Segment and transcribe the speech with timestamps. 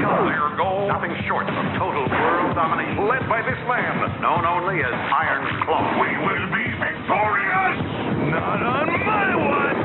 [0.00, 3.06] Only Their goal, nothing short of total world domination.
[3.06, 6.00] Led by this man, known only as Iron Claw.
[6.00, 7.76] We will be victorious!
[8.32, 9.76] Not on my watch!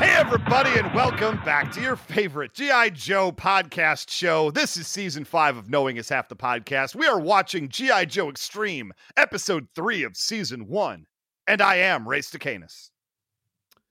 [0.00, 2.88] Hey, everybody, and welcome back to your favorite G.I.
[2.90, 4.50] Joe podcast show.
[4.50, 6.94] This is season five of Knowing is Half the Podcast.
[6.94, 8.06] We are watching G.I.
[8.06, 11.04] Joe Extreme, episode three of season one.
[11.46, 12.88] And I am Race to Stacanus.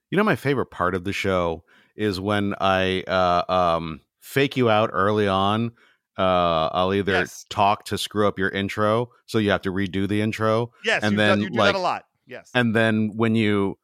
[0.10, 1.64] You know, my favorite part of the show
[1.96, 5.72] is when I uh, um, fake you out early on.
[6.18, 7.46] Uh, I'll either Yes.
[7.50, 11.18] talk to screw up your intro, so you have to redo the intro, Yes, And
[11.20, 12.06] then, done, you do like- that a lot.
[12.26, 12.50] Yes.
[12.56, 13.78] and then when you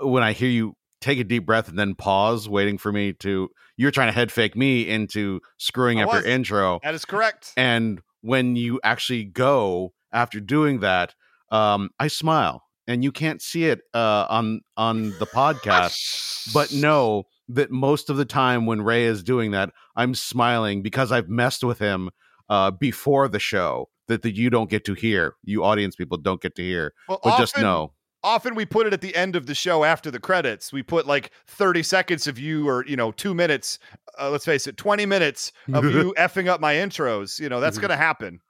[0.00, 3.48] when I hear you take a deep breath and then pause, waiting for me to,
[3.76, 7.52] you're trying to head fake me into screwing I up your intro, that is correct.
[7.56, 11.14] and when you actually go after doing that,
[11.52, 17.24] um, I smile, and you can't see it uh, on on the podcast but know
[17.48, 21.62] that most of the time when Ray is doing that, I'm smiling because I've messed
[21.64, 22.10] with him
[22.48, 25.34] uh, before the show that, that you don't get to hear.
[25.44, 26.92] You audience people don't get to hear.
[27.08, 27.92] Well, But just know.
[28.22, 30.72] often we put it at the end of the show after the credits.
[30.72, 33.78] We put like 30 seconds of you or, you know, two minutes,
[34.20, 37.38] uh, let's face it, 20 minutes of you effing up my intros.
[37.40, 37.82] You know, that's Mhm.
[37.82, 38.40] going to happen.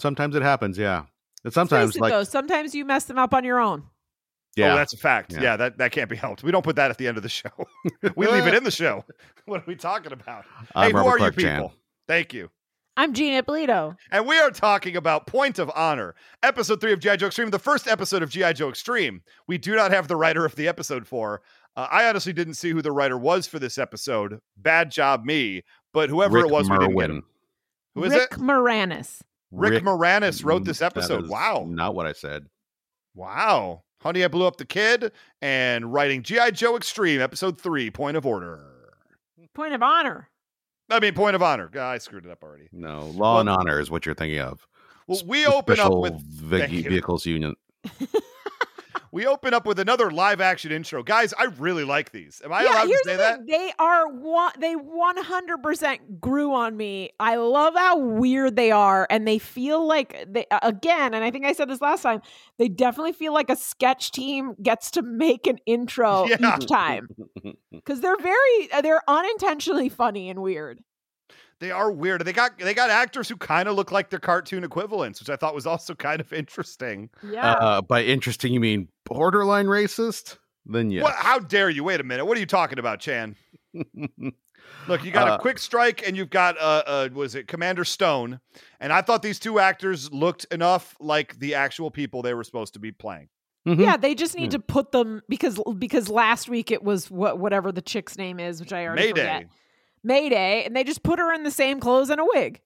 [0.00, 1.04] Sometimes it happens, yeah.
[1.44, 3.84] And sometimes like though, sometimes you mess them up on your own.
[4.56, 4.72] Yeah.
[4.72, 5.32] Oh, that's a fact.
[5.32, 5.42] Yeah.
[5.42, 5.56] Yeah.
[5.56, 6.42] that, that can't be helped.
[6.42, 7.50] We don't put that at the end of the show.
[8.16, 9.04] we leave it in the show.
[9.46, 10.44] What are we talking about?
[10.74, 11.56] I'm hey, who are Clark you Chan.
[11.56, 11.72] people?
[12.06, 12.50] Thank you.
[12.98, 13.96] I'm Gina Polito.
[14.10, 17.16] And we are talking about Point of Honor, episode three of G.I.
[17.16, 18.52] Joe Extreme, the first episode of G.I.
[18.52, 19.22] Joe Extreme.
[19.46, 21.40] We do not have the writer of the episode for.
[21.76, 24.40] Uh, I honestly didn't see who the writer was for this episode.
[24.56, 25.62] Bad job, me.
[25.94, 27.24] But whoever Rick it was, we didn't get him.
[27.94, 28.38] Who is Rick it?
[28.38, 29.20] Moranis.
[29.50, 31.24] Rick, Moranis wrote this episode.
[31.24, 31.66] is Wow.
[31.68, 32.46] Not what I said.
[33.14, 33.84] Wow.
[34.00, 35.10] Honey, I Blew Up the Kid
[35.42, 36.52] and writing G.I.
[36.52, 38.64] Joe Extreme, episode three, Point of Order.
[39.54, 40.28] Point of honor.
[40.90, 41.70] I mean, Point of Honor.
[41.78, 42.68] I screwed it up already.
[42.72, 44.66] No, Law Well- and Honor is what you're thinking of.
[45.06, 47.54] Well, we The open up Special with Ve- Vehicles Union.
[49.12, 51.02] we open up with another live action intro.
[51.02, 52.40] Guys, I really like these.
[52.44, 53.46] Am I yeah, allowed to say the that?
[53.46, 54.52] They are one.
[54.60, 57.10] They 100 percent grew on me.
[57.18, 61.14] I love how weird they are, and they feel like they again.
[61.14, 62.20] And I think I said this last time.
[62.58, 66.56] They definitely feel like a sketch team gets to make an intro Yeah.
[66.56, 67.08] each time
[67.72, 68.72] because they're very.
[68.72, 70.80] uh, They're unintentionally funny and weird.
[71.60, 72.24] They are weird.
[72.24, 75.36] They got they got actors who kind of look like their cartoon equivalents, which I
[75.36, 77.10] thought was also kind of interesting.
[77.22, 77.52] Yeah.
[77.52, 80.38] Uh, by interesting, you mean borderline racist?
[80.66, 81.02] Then yes.
[81.02, 81.14] What?
[81.14, 81.82] How dare you?
[81.82, 82.26] Wait a minute.
[82.26, 83.34] What are you talking about, Chan?
[84.86, 87.84] Look, you got Uh, a quick strike, and you've got uh, uh, was it Commander
[87.84, 88.40] Stone?
[88.80, 92.74] And I thought these two actors looked enough like the actual people they were supposed
[92.74, 93.28] to be playing.
[93.66, 93.80] Mhm.
[93.80, 94.50] Yeah, they just need Hmm.
[94.50, 98.60] to put them because because last week it was what whatever the chick's name is,
[98.60, 99.20] which I already Mayday.
[99.20, 99.46] forget.
[100.02, 102.60] Mayday, and they just put her in the same clothes and a wig.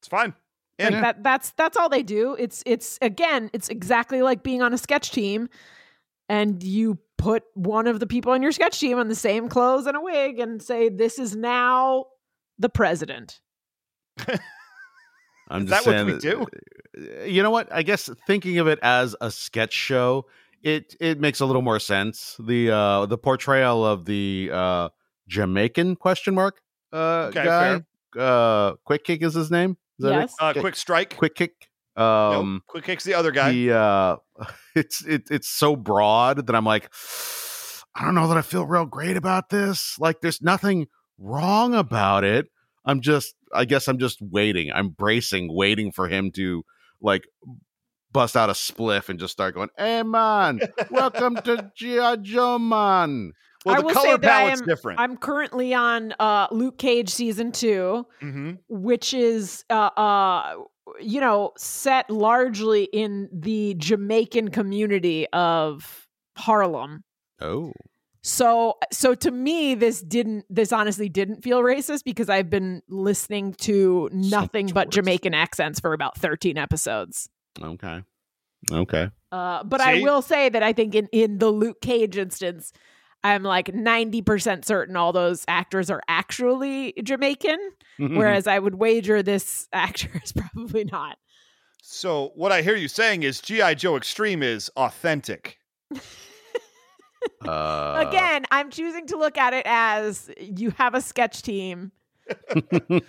[0.00, 0.34] It's fine.
[0.78, 2.34] Like And that that's that's all they do.
[2.38, 5.48] It's it's again, it's exactly like being on a sketch team
[6.28, 9.86] and you put one of the people on your sketch team on the same clothes
[9.86, 12.06] and a wig and say this is now
[12.58, 13.40] the president.
[15.48, 16.46] I'm Is just that what we that- do?
[16.98, 17.72] uh, You know what?
[17.72, 20.26] I guess thinking of it as a sketch show,
[20.62, 22.36] it it makes a little more sense.
[22.40, 24.88] The uh the portrayal of the uh
[25.32, 26.60] Jamaican question mark
[26.92, 27.80] uh Okay, guy.
[28.18, 29.76] Uh Quick Kick is his name?
[29.98, 30.20] Is that it?
[30.20, 30.34] Yes.
[30.40, 31.16] uh, quick strike.
[31.16, 31.52] Quick Kick.
[31.96, 32.04] Nope.
[32.06, 33.52] Um quick kicks the other guy.
[33.52, 34.16] the uh
[34.74, 36.90] it's it, it's so broad that I'm like
[37.94, 39.96] I don't know that I feel real great about this.
[39.98, 40.86] Like there's nothing
[41.18, 42.46] wrong about it
[42.84, 44.72] I'm just, I guess I'm just waiting.
[44.72, 46.64] I'm bracing, waiting for him to
[47.00, 47.24] like
[48.10, 53.32] bust out a spliff and just start going, "Hey man, welcome to GI Joe man."
[53.64, 55.00] Well, I the will say color palette's am- different.
[55.00, 60.54] I'm currently on uh, Luke Cage season two, hmm which is uh, uh,
[61.00, 66.06] you know set largely in the Jamaican community of
[66.36, 67.04] Harlem.
[67.40, 67.72] Oh,
[68.22, 73.54] So so to me this didn't this honestly didn't feel racist because I've been listening
[73.60, 77.28] to nothing but Jamaican accents for about 13 episodes.
[77.62, 78.02] okay,
[78.72, 79.10] okay.
[79.30, 82.72] Uh, but I will say that I think in, in the Luke Cage instance,
[83.24, 87.58] I'm like 90% certain all those actors are actually Jamaican,
[87.98, 91.18] whereas I would wager this actor is probably not.
[91.82, 95.58] So what I hear you saying is GI Joe Extreme is authentic.
[97.46, 101.92] Uh, Again, I'm choosing to look at it as you have a sketch team.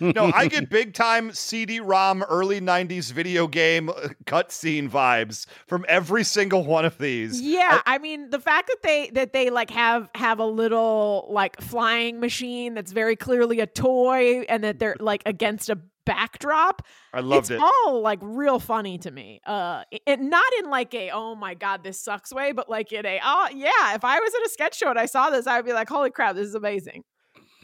[0.00, 6.24] No, I get big time CD-ROM early '90s video game uh, cutscene vibes from every
[6.24, 7.40] single one of these.
[7.40, 11.60] Yeah, I mean the fact that they that they like have have a little like
[11.60, 16.82] flying machine that's very clearly a toy and that they're like against a backdrop
[17.12, 17.60] I loved it's it.
[17.60, 19.40] all like real funny to me.
[19.46, 23.06] Uh, and not in like a oh my god this sucks way, but like in
[23.06, 25.56] a oh yeah, if I was at a sketch show and I saw this, I
[25.56, 27.04] would be like holy crap, this is amazing.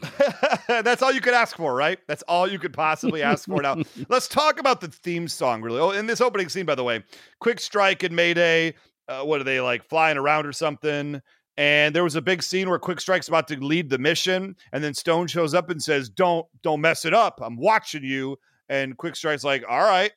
[0.67, 1.99] That's all you could ask for, right?
[2.07, 3.61] That's all you could possibly ask for.
[3.61, 3.77] Now,
[4.09, 5.79] let's talk about the theme song, really.
[5.79, 7.03] Oh, in this opening scene, by the way,
[7.39, 8.75] Quick Strike and Mayday,
[9.07, 11.21] uh, what are they like flying around or something?
[11.57, 14.83] And there was a big scene where Quick Strike's about to lead the mission, and
[14.83, 17.39] then Stone shows up and says, "Don't, don't mess it up.
[17.43, 18.37] I'm watching you."
[18.69, 20.11] And Quick Strike's like, "All right,"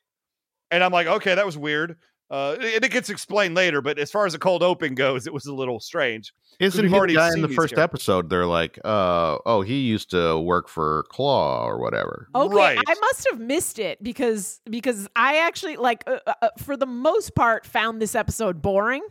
[0.71, 1.97] and I'm like, "Okay, that was weird."
[2.31, 5.33] Uh, and it gets explained later, but as far as the cold open goes, it
[5.33, 6.33] was a little strange.
[6.59, 7.79] Isn't he already the guy in the first characters.
[8.01, 8.31] episode?
[8.31, 12.29] They're like, uh, oh, he used to work for Claw or whatever.
[12.35, 12.79] Okay, Right.
[12.87, 16.87] I must have missed it because because I actually like uh, uh, uh, for the
[16.87, 19.03] most part found this episode boring.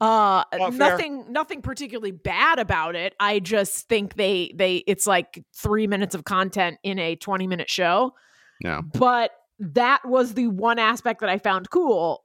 [0.00, 0.70] Uh Oh, fair.
[0.70, 3.14] nothing nothing particularly bad about it.
[3.18, 7.68] I just think they they it's like 3 minutes of content in a 20 minute
[7.70, 8.14] show.
[8.60, 8.80] Yeah.
[8.94, 12.24] But that was the one aspect that I found cool.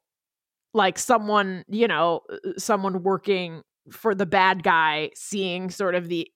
[0.74, 6.27] Like someone, you know, uh, someone working for the bad guy seeing sort of the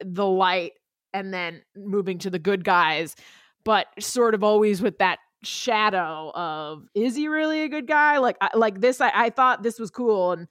[0.00, 0.72] the light
[1.12, 3.14] and then moving to the good guys,
[3.64, 8.18] but sort of always with that shadow of is he really a good guy?
[8.18, 10.48] Like I, like this, I, I thought this was cool, and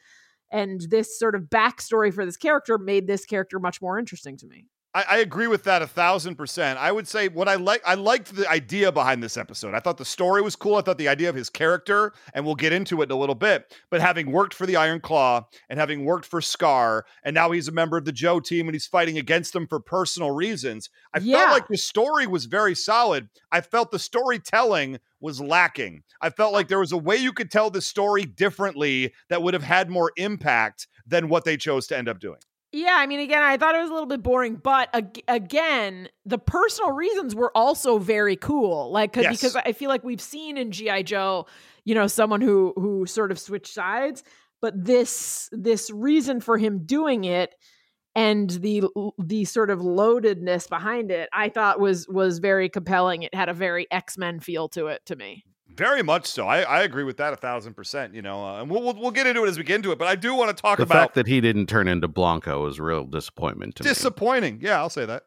[0.52, 4.48] and this sort of backstory for this character made this character much more interesting to
[4.48, 4.66] me.
[4.94, 6.78] I, I agree with that a thousand percent.
[6.78, 9.74] I would say what I like, I liked the idea behind this episode.
[9.74, 10.76] I thought the story was cool.
[10.76, 13.36] I thought the idea of his character, and we'll get into it in a little
[13.36, 13.74] bit.
[13.90, 17.68] But having worked for the Iron Claw and having worked for Scar, and now he's
[17.68, 21.20] a member of the Joe team and he's fighting against them for personal reasons, I
[21.20, 21.38] Yeah.
[21.38, 23.30] felt like the story was very solid.
[23.52, 26.04] I felt the storytelling was lacking.
[26.22, 29.54] I felt like there was a way you could tell the story differently that would
[29.54, 32.40] have had more impact than what they chose to end up doing.
[32.74, 36.08] Yeah, I mean, again, I thought it was a little bit boring, but ag- again,
[36.26, 38.92] the personal reasons were also very cool.
[38.92, 39.42] Like, cause, Yes.
[39.42, 41.48] because I feel like we've seen in GI Joe,
[41.84, 44.24] you know, someone who who sort of switched sides,
[44.62, 47.54] but this this reason for him doing it
[48.16, 48.84] and the
[49.18, 53.24] the sort of loadedness behind it, I thought was was very compelling.
[53.24, 55.44] It had a very X Men feel to it to me.
[55.76, 56.48] Very much so.
[56.48, 58.14] I, I agree with that a thousand percent.
[58.14, 60.00] You know, uh, and we'll, we'll we'll get into it as we get into it.
[60.00, 62.08] But I do want to talk The about the fact that he didn't turn into
[62.08, 63.90] Blanco was a real disappointment to me.
[63.90, 64.60] disappointing.
[64.62, 65.24] Yeah, I'll say that.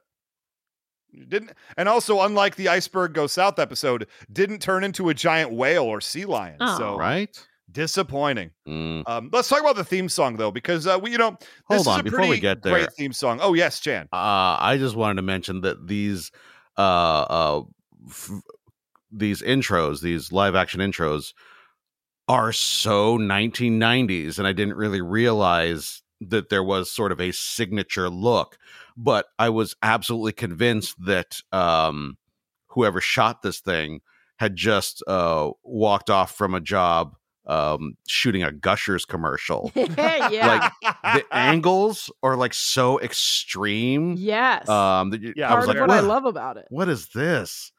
[1.28, 5.84] Didn't and also unlike the iceberg go south episode, didn't turn into a giant whale
[5.84, 6.56] or sea lion.
[6.60, 6.76] Oh.
[6.78, 7.30] So Right?
[7.70, 8.50] disappointing.
[8.68, 9.08] Mm.
[9.08, 11.80] Um, let's talk about the theme song though, because uh, we you know this Hold
[11.82, 13.38] is on, a before we pretty get great theme song.
[13.40, 14.08] Oh yes, Chan.
[14.12, 16.32] Uh, I just wanted to mention that these
[16.76, 17.62] uh, uh,
[18.08, 18.30] f-
[19.14, 21.32] these intros, these live action intros,
[22.28, 28.08] are so 1990s, and I didn't really realize that there was sort of a signature
[28.08, 28.56] look.
[28.96, 32.16] But I was absolutely convinced that um,
[32.68, 34.00] whoever shot this thing
[34.38, 37.16] had just uh, walked off from a job
[37.46, 39.70] um, shooting a Gushers commercial.
[39.76, 40.70] yeah.
[40.82, 44.14] Like the angles are like so extreme.
[44.16, 44.66] yes.
[44.68, 46.66] Um, that you- Yeah, I Part was of like, what I love about it.
[46.70, 47.70] What is this?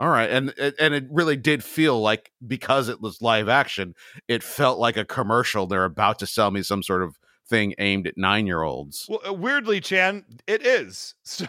[0.00, 3.94] All right, and it- and it really did feel like because it was live action,
[4.28, 5.66] it felt like a commercial.
[5.66, 7.16] They're about to sell me some sort of
[7.46, 9.04] thing aimed at nine year olds.
[9.10, 11.14] Well, uh, weirdly, Chan, it is.
[11.24, 11.46] So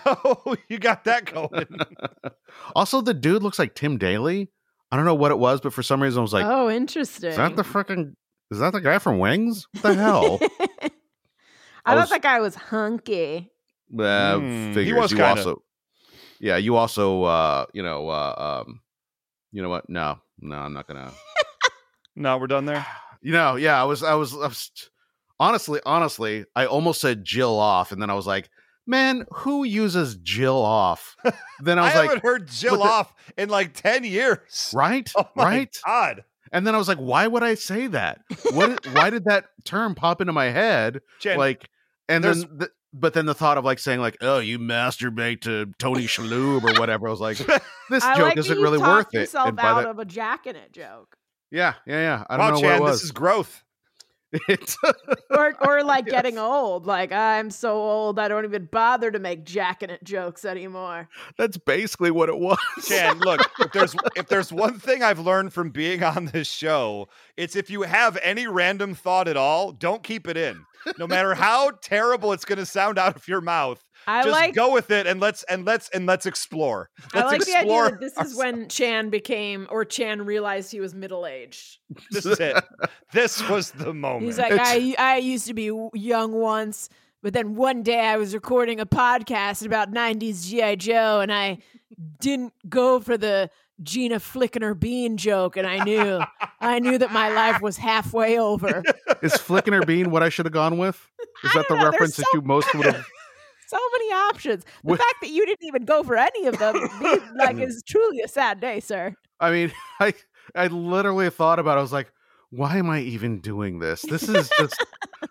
[0.67, 1.65] you got that going.
[2.75, 4.49] also, the dude looks like Tim Daly.
[4.91, 7.29] I don't know what it was, but for some reason, I was like, oh, interesting.
[7.29, 8.15] "Is that the freaking?
[8.51, 9.65] Is that the guy from Wings?
[9.71, 10.89] What the hell?" I,
[11.85, 13.49] I thought was- that guy was hunky.
[13.97, 15.29] Uh, Hmm, he was you kinda.
[15.29, 15.63] also
[16.41, 18.81] Yeah, you also, uh, you know, uh, um,
[19.51, 19.87] you know what?
[19.89, 21.11] No, no, I'm not gonna.
[22.15, 22.85] No, we're done there.
[23.23, 24.71] You know, yeah, I was, I was, I was
[25.39, 28.49] honestly, honestly, I almost said Jill off, and then I was like,
[28.87, 31.15] man, who uses Jill off?
[31.61, 34.71] Then I I, was like, I haven't heard Jill the- off in like 10 years.
[34.73, 35.77] right, Oh right.
[35.85, 36.23] God.
[36.51, 38.21] And then I was like, why would I say that?
[38.53, 38.87] What?
[38.87, 41.01] why did that term pop into my head?
[41.19, 41.69] Jen, like,
[42.09, 45.41] and there's- then, the, but then the thought of like saying like, oh, you masturbate
[45.41, 47.07] to Tony Shalhoub or whatever.
[47.07, 49.19] I was like, this I joke like that isn't you really talked worth it.
[49.21, 51.15] yourself And out the- of a jack in it joke.
[51.51, 52.23] yeah, yeah, yeah.
[52.29, 52.91] I don't wow, know what it was.
[52.99, 53.63] this is growth.
[55.29, 56.11] Or or like Yes.
[56.13, 56.85] getting old.
[56.85, 61.09] Like I'm so old, I don't even bother to make jacking it jokes anymore.
[61.37, 62.57] That's basically what it was.
[62.87, 67.09] Chan, look, if there's if there's one thing I've learned from being on this show,
[67.37, 70.65] it's if you have any random thought at all, don't keep it in.
[70.97, 74.55] No matter how terrible it's going to sound out of your mouth, I just like
[74.55, 76.89] go with it and let's and let's and let's explore.
[77.13, 80.79] I Let's like the idea that this is when Chan became or Chan realized he
[80.79, 81.79] was middle aged.
[82.09, 82.63] this is it.
[83.13, 84.25] This was the moment.
[84.25, 86.89] He's like, I I used to be young once,
[87.21, 91.59] but then one day I was recording a podcast about '90s GI Joe, and I
[92.19, 93.49] didn't go for the
[93.83, 96.21] Gina flicking her bean joke, and I knew
[96.59, 98.83] I knew that my life was halfway over.
[99.21, 101.07] Is flicking her bean what I should have gone with?
[101.43, 103.05] Is that the know, reference that you most would have?
[103.67, 104.65] So many options.
[104.83, 106.75] The fact that you didn't even go for any of them,
[107.35, 109.15] like, is truly a sad day, sir.
[109.39, 110.13] I mean, I
[110.53, 111.77] I literally thought about.
[111.77, 111.79] it.
[111.79, 112.11] I was like,
[112.49, 114.01] why am I even doing this?
[114.01, 114.85] This is just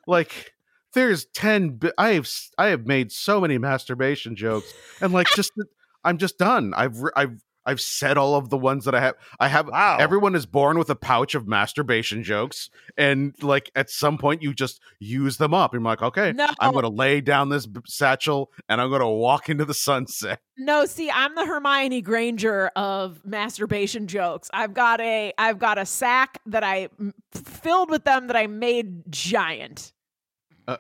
[0.07, 0.54] like
[0.95, 1.76] there's ten.
[1.76, 2.28] bi- I have
[2.59, 5.52] i have made so many masturbation jokes, and like just
[6.02, 6.73] I'm just done.
[6.75, 9.14] I've I've I've said all of the ones that I have.
[9.38, 9.69] I have.
[9.69, 9.99] Wow.
[10.00, 14.55] Everyone is born with a pouch of masturbation jokes, and like at some point you
[14.55, 15.73] just use them up.
[15.73, 16.49] And I'm like, okay, No.
[16.59, 19.75] I'm going to lay down this b- satchel and I'm going to walk into the
[19.75, 20.40] sunset.
[20.57, 24.50] No, see, I'm the Hermione Granger of masturbation jokes.
[24.52, 28.47] I've got a I've got a sack that I m- filled with them that I
[28.47, 29.93] made giant.
[30.69, 30.76] Uh,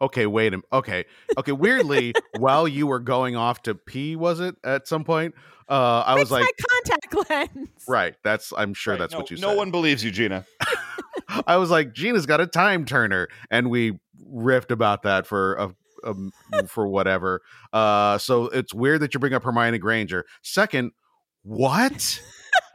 [0.00, 0.60] okay, wait a.
[0.72, 1.04] Okay,
[1.38, 1.52] okay.
[1.52, 5.34] Weirdly, while you were going off to pee, was it at some point?
[5.68, 7.68] Uh, I was like, my contact lens.
[7.88, 8.14] right.
[8.22, 8.52] That's.
[8.56, 9.52] I'm sure Right, that's no, what you No said.
[9.52, 10.44] No one believes you, Gina.
[11.46, 13.98] I was like, Gina's got a time turner, and we
[14.30, 15.74] riffed about that for a.
[16.06, 16.32] Um,
[16.66, 17.40] for whatever.
[17.72, 20.26] Uh, so it's weird that you bring up Hermione Granger.
[20.42, 20.92] Second,
[21.44, 22.20] what?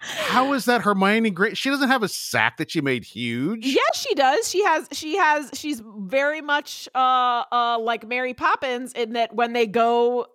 [0.01, 1.55] How is that Hermione Granger?
[1.55, 3.67] She doesn't have a sack that she made huge.
[3.67, 4.49] Yes, she does.
[4.49, 4.87] She has.
[4.93, 5.51] She has.
[5.53, 10.25] She's very much uh uh like Mary Poppins in that when they go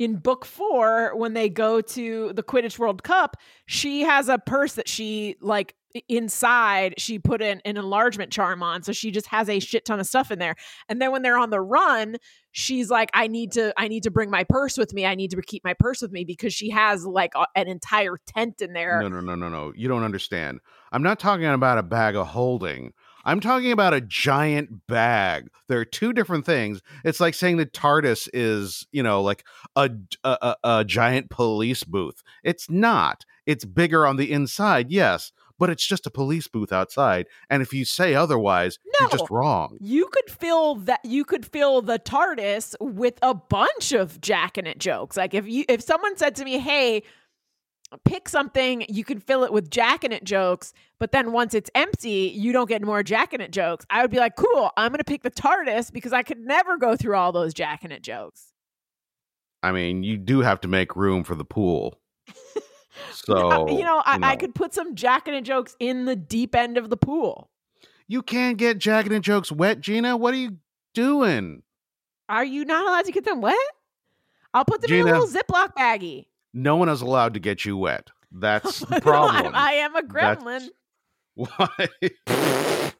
[0.00, 4.72] in book four, when they go to the Quidditch World Cup, she has a purse
[4.72, 5.74] that she like
[6.08, 9.98] inside she put an, an enlargement charm on so she just has a shit ton
[9.98, 10.54] of stuff in there
[10.88, 12.14] and then when they're on the run
[12.52, 15.32] she's like i need to i need to bring my purse with me i need
[15.32, 18.72] to keep my purse with me because she has like a, an entire tent in
[18.72, 19.72] there No, no, no, no, no.
[19.74, 20.60] You don't understand.
[20.92, 22.92] I'm not talking about a bag of holding.
[23.24, 25.48] I'm talking about a giant bag.
[25.68, 26.80] There are two different things.
[27.04, 29.44] It's like saying the TARDIS is, you know, like
[29.76, 29.90] a,
[30.24, 32.22] a, a, giant police booth.
[32.42, 33.24] It's not.
[33.46, 37.26] It's bigger on the inside, yes, but it's just a police booth outside.
[37.48, 39.76] And if you say otherwise, you're just wrong.
[39.80, 41.04] You could fill that.
[41.04, 45.16] You could fill the TARDIS with a bunch of Jack in it jokes.
[45.16, 47.02] Like if you, if someone said to me, "Hey,
[48.04, 50.72] pick something," you can fill it with Jack in it jokes.
[50.98, 53.86] But then once it's empty, you don't get more Jack in it jokes.
[53.90, 56.96] I would be like, "Cool, I'm gonna pick the TARDIS because I could never go
[56.96, 58.52] through all those Jack in it jokes."
[59.62, 62.00] I mean, you do have to make room for the pool.
[63.12, 66.54] So, you know, I, I could put some Jack in it jokes in the deep
[66.54, 67.50] end of the pool.
[68.06, 70.16] You can't get Jack and jokes wet, Gina.
[70.16, 70.56] What are you
[70.94, 71.62] doing?
[72.28, 73.56] Are you not allowed to get them wet?
[74.52, 76.26] I'll put them in a little Ziploc baggie.
[76.52, 78.08] No one is allowed to get you wet.
[78.32, 79.52] That's the problem.
[79.54, 80.68] I am a gremlin.
[81.34, 81.68] Why?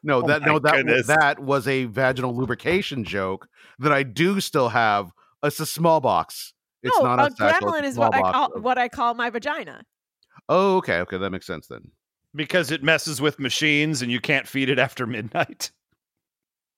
[0.03, 1.07] no, Oh that my no that goodness.
[1.07, 3.47] that was a vaginal lubrication joke
[3.79, 5.11] that I do still have.
[5.43, 6.53] It's a small box.
[6.83, 9.29] It's no, not a a, gremlin is what I call of- what I call my
[9.29, 9.83] vagina.
[10.49, 11.91] Oh, okay, okay, that makes sense then.
[12.33, 15.71] Because it messes with machines and you can't feed it after midnight.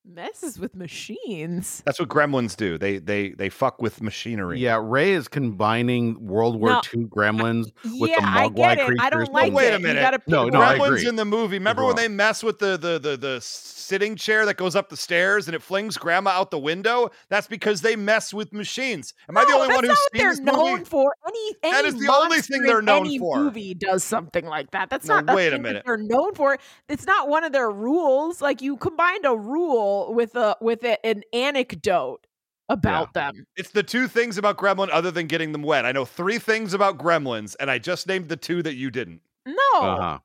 [0.05, 1.81] Messes with machines.
[1.85, 2.77] That's what gremlins do.
[2.77, 4.59] They they they fuck with machinery.
[4.59, 8.77] Yeah, Ray is combining World War No, II gremlins with yeah, the I Mogwai get
[8.79, 8.85] it.
[8.87, 8.99] creatures.
[9.01, 9.75] I don't oh, No, like wait it.
[9.75, 10.21] a minute.
[10.27, 11.07] You No, no, I Gremlins agree.
[11.07, 11.57] in the movie.
[11.57, 11.95] Remember when wrong.
[11.95, 15.55] they mess with the, the the the sitting chair that goes up the stairs and
[15.55, 17.09] it flings grandma out the window?
[17.29, 19.13] That's because they mess with machines.
[19.29, 20.83] Am I the No, only that's one not who's what seen they're this known movie?
[20.83, 21.15] for.
[21.25, 23.37] Any any That is the only thing they're known any for.
[23.41, 24.89] Movie does something like that.
[24.89, 25.83] That's No, not a wait a minute.
[25.85, 26.57] They're known for.
[26.89, 28.41] It's not one of their rules.
[28.41, 32.25] Like you combined a rule with a with a, an anecdote
[32.69, 33.45] about them.
[33.55, 35.85] It's the two things about Gremlin other than getting them wet.
[35.85, 39.21] I know three things about Gremlins, and I just named the two that you didn't.
[39.45, 39.55] No.
[39.81, 40.19] Uh-huh.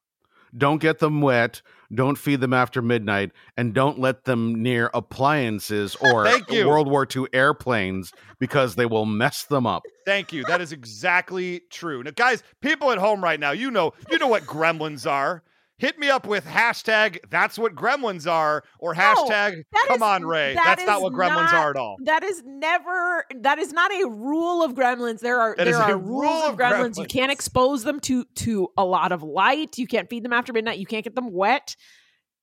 [0.56, 1.60] Don't get them wet.
[1.92, 7.26] Don't feed them after midnight, and don't let them near appliances or World War II
[7.32, 9.82] airplanes because they will mess them up.
[10.04, 10.44] Thank you.
[10.44, 12.02] That is exactly true.
[12.02, 15.42] Now, guys, people at home right now, you know, you know what gremlins are.
[15.78, 20.24] Hit me up with hashtag that's what gremlins are or hashtag that come is- on
[20.24, 20.54] Ray.
[20.54, 21.96] that That's not what gremlins not- are at all.
[22.04, 23.24] That is never.
[23.42, 25.20] That is not a rule of gremlins.
[25.20, 26.98] There are That there are rule rules of of gremlins.
[26.98, 29.78] You can't expose them to to a lot of light.
[29.78, 30.78] You can't feed them after midnight.
[30.78, 31.76] You can't get them wet.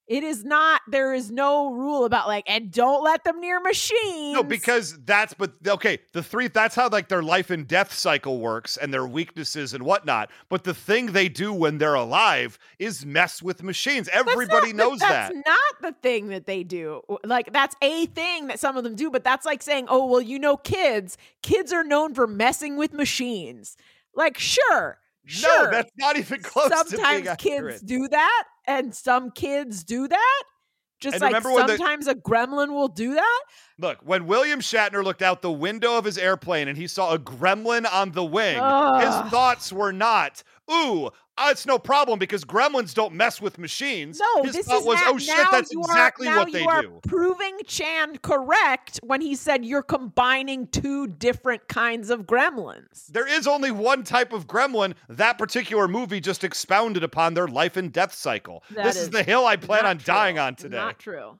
[0.08, 0.82] It is not.
[0.88, 4.36] There is no rule about like and don't let them near machines.
[4.36, 6.00] No, because that's but okay.
[6.14, 9.84] The three that's how like their life and death cycle works and their weaknesses and
[9.84, 10.30] whatnot.
[10.48, 14.08] But the thing they do when they're alive is mess with machines.
[14.14, 15.34] That's Everybody not knows that.
[15.34, 17.02] That's not the thing that they do.
[17.24, 20.22] Like that's a thing that some of them do, but that's like saying, "Oh, well,
[20.22, 21.18] you know, kids.
[21.42, 23.76] Kids are known for messing with machines."
[24.14, 25.66] Like, sure, sure.
[25.66, 27.86] No, that's not even close to sometimes kids accurate.
[27.86, 30.44] do that, and some kids do that.
[31.02, 33.42] Just And like when the- sometimes a gremlin will do that.
[33.78, 37.20] Look, when William Shatner looked out the window of his airplane and he saw a
[37.20, 39.02] gremlin on the wing, Ugh.
[39.04, 40.42] his thoughts were not,
[40.72, 44.20] ooh, uh, it's no problem because gremlins don't mess with machines.
[44.20, 46.38] No, his this thought is was, not, oh shit, now that's you are- exactly now
[46.39, 47.00] what you they are do.
[47.08, 53.08] Proving Chan correct when he said you're combining two different kinds of gremlins.
[53.08, 54.94] There is only one type of gremlin.
[55.10, 58.63] That particular movie just expounded upon their life and death cycle.
[58.72, 60.77] That this is, is the hill I plan Not on dying on today.
[60.77, 61.39] Not true.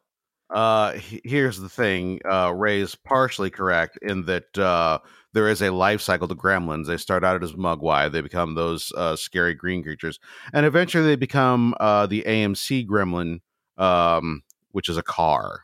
[0.50, 2.20] Uh, here's the thing.
[2.24, 5.00] Uh, Ray's partially correct in that uh,
[5.36, 6.88] there is a life cycle to gremlins.
[6.88, 10.18] They start out as Mogwai, they become those uh, scary green creatures,
[10.54, 13.42] and eventually they become uh, the AMC gremlin,
[13.78, 15.62] um, which is a car.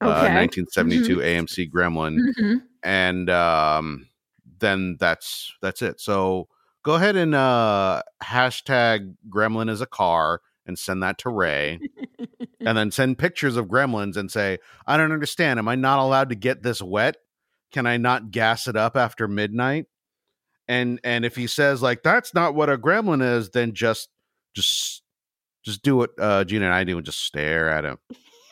[0.00, 0.34] Uh, Okay.
[0.34, 2.62] 1972 AMC gremlin, Mhm.
[2.84, 4.06] and um,
[4.60, 6.00] then that's that's it.
[6.00, 6.48] So
[6.82, 11.80] go ahead and uh, hashtag gremlin as a car and send that to Ray
[12.60, 15.58] and then send pictures of gremlins and say, I don't understand.
[15.58, 17.16] Am I not allowed to get this wet?
[17.72, 19.86] Can I not gas it up after midnight?
[20.66, 24.08] And and if he says like that's not what a gremlin is, then just
[24.54, 25.02] just
[25.64, 27.98] just do what uh Gina and I do and just stare at him.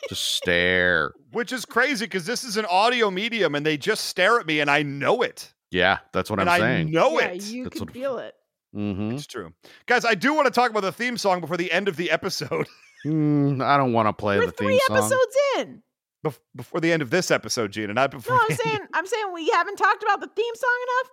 [0.09, 1.13] Just stare.
[1.31, 4.59] Which is crazy because this is an audio medium and they just stare at me
[4.61, 5.53] and I know it.
[5.69, 6.91] Yeah, that's what and I'm I saying.
[6.91, 7.43] know yeah, it.
[7.43, 8.33] you That's can what- feel it.
[8.75, 9.11] Mm-hmm.
[9.15, 9.53] It's true.
[9.85, 12.09] Guys, I do want to talk about the theme song before the end of the
[12.11, 12.67] episode.
[13.05, 14.97] Mm, I don't want to play We're the theme three song.
[14.97, 15.83] episodes in.
[16.27, 18.35] Bef- before the end of this episode, Gina, not before.
[18.35, 21.11] No, I'm saying I'm saying we haven't talked about the theme song enough.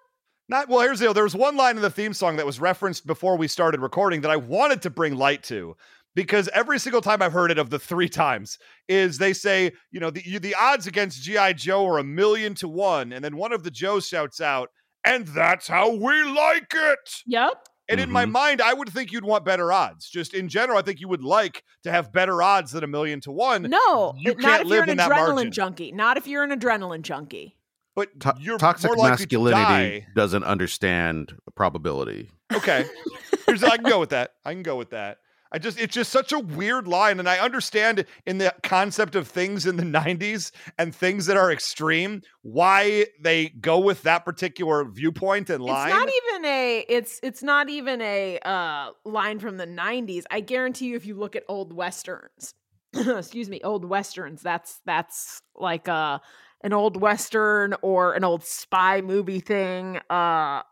[0.48, 0.80] Not well.
[0.80, 1.14] Here's the deal.
[1.14, 4.20] There was one line in the theme song that was referenced before we started recording
[4.22, 5.76] that I wanted to bring light to,
[6.14, 10.00] because every single time I've heard it, of the three times, is they say, you
[10.00, 13.36] know, the you, the odds against GI Joe are a million to one, and then
[13.36, 14.68] one of the Joes shouts out,
[15.04, 17.68] "And that's how we like it." Yep.
[17.88, 18.30] And in my Mhm.
[18.32, 20.08] mind, I would think you'd want better odds.
[20.08, 23.20] Just in general, I think you would like to have better odds than a million
[23.22, 23.62] to one.
[23.64, 25.52] No, You it- not can't if you're live an in that adrenaline margin.
[25.52, 25.92] junkie.
[25.92, 27.58] Not if you're an adrenaline junkie.
[27.94, 32.30] But To- you're toxic more likely to masculinity doesn't understand probability.
[32.52, 32.86] Okay.
[33.46, 34.32] Here's I can go with that.
[34.44, 35.18] I can go with that.
[35.54, 39.28] I just it's just such a weird line and I understand in the concept of
[39.28, 44.84] things in the 90s and things that are extreme why they go with that particular
[44.84, 45.90] viewpoint and line.
[45.90, 50.24] It's not even a it's it's not even a uh line from the 90s.
[50.28, 52.54] I guarantee you if you look at old westerns.
[52.92, 56.18] excuse me, old westerns, that's that's like uh
[56.64, 59.98] an old western or an old spy movie thing.
[60.10, 60.62] Uh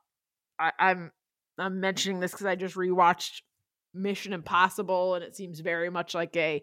[0.58, 1.12] I, I'm
[1.56, 3.42] I'm mentioning this because I just rewatched
[3.94, 6.62] Mission Impossible and it seems very much like a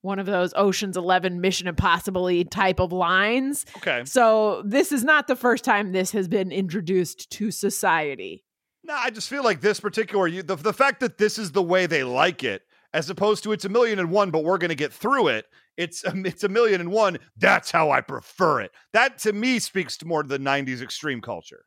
[0.00, 3.66] one of those Ocean's Eleven Mission Impossible type of lines.
[3.78, 4.04] okay.
[4.04, 8.44] So this is not the first time this has been introduced to society.
[8.84, 11.62] No, I just feel like this particular you, the the fact that this is the
[11.62, 12.62] way they like it
[12.94, 15.46] as opposed to it's a million and one but we're going to get through it.
[15.76, 17.18] It's um, it's a million and one.
[17.36, 18.70] That's how I prefer it.
[18.92, 21.64] That to me speaks to more to the 90s extreme culture.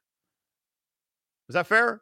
[1.49, 2.01] Is that fair?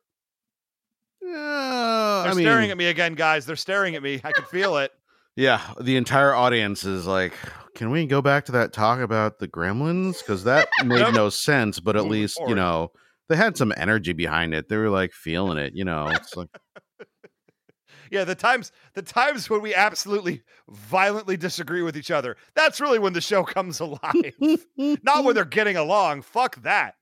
[1.30, 3.46] Yeah, They're I mean, staring at me again, guys.
[3.46, 4.20] They're staring at me.
[4.24, 4.92] I can feel it.
[5.36, 7.34] yeah, the entire audience is like,
[7.76, 10.20] "Can we go back to that talk about the gremlins?
[10.20, 11.14] Because that made Nope.
[11.14, 12.50] no sense." But at Moving least forward.
[12.50, 12.92] you know
[13.30, 14.70] they had some energy behind it.
[14.70, 15.74] They were like feeling it.
[15.76, 16.50] You know, it's like
[18.12, 22.38] Yeah, the times the times when we absolutely violently disagree with each other.
[22.56, 24.34] That's really when the show comes alive.
[24.78, 26.24] Not when they're getting along.
[26.24, 26.96] Fuck that.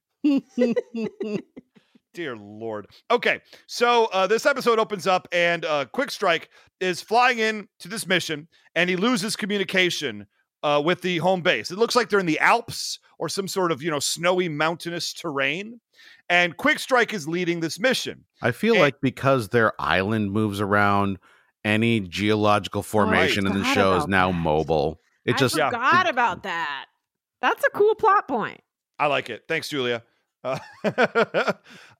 [2.17, 2.87] Dear Lord.
[3.11, 6.49] Okay, so uh, this episode opens up, and uh, Quick Strike
[6.79, 10.25] is flying in to this mission, and he loses communication
[10.63, 11.69] uh, with the home base.
[11.69, 15.13] It looks like they're in the Alps or some sort of, you know, snowy mountainous
[15.13, 15.79] terrain.
[16.27, 18.25] And Quick Strike is leading this mission.
[18.41, 21.19] I feel And- like because their island moves around,
[21.63, 24.37] any geological formation in the show is now that.
[24.39, 24.99] mobile.
[25.23, 25.69] It I just Yeah.
[25.69, 26.85] forgot about that.
[27.43, 28.61] That's a cool plot point.
[28.97, 29.43] I like it.
[29.47, 30.01] Thanks, Julia.
[30.43, 30.59] Uh,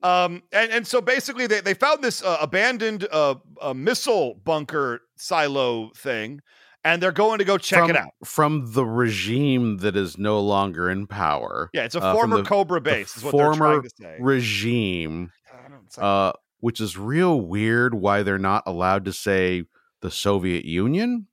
[0.03, 5.01] um, and, and so basically, they, they found this uh, abandoned uh, uh, missile bunker
[5.17, 6.39] silo thing,
[6.83, 8.09] and they're going to go check from, it out.
[8.23, 11.69] from the regime that is no longer in power.
[11.73, 14.17] Yeah, it's a uh, former the- Cobra base, is what they're trying to say.
[14.19, 17.93] regime, I don't- it's like- uh, which is real weird.
[17.93, 19.63] Why they're not allowed to say
[20.01, 21.27] the Soviet Union?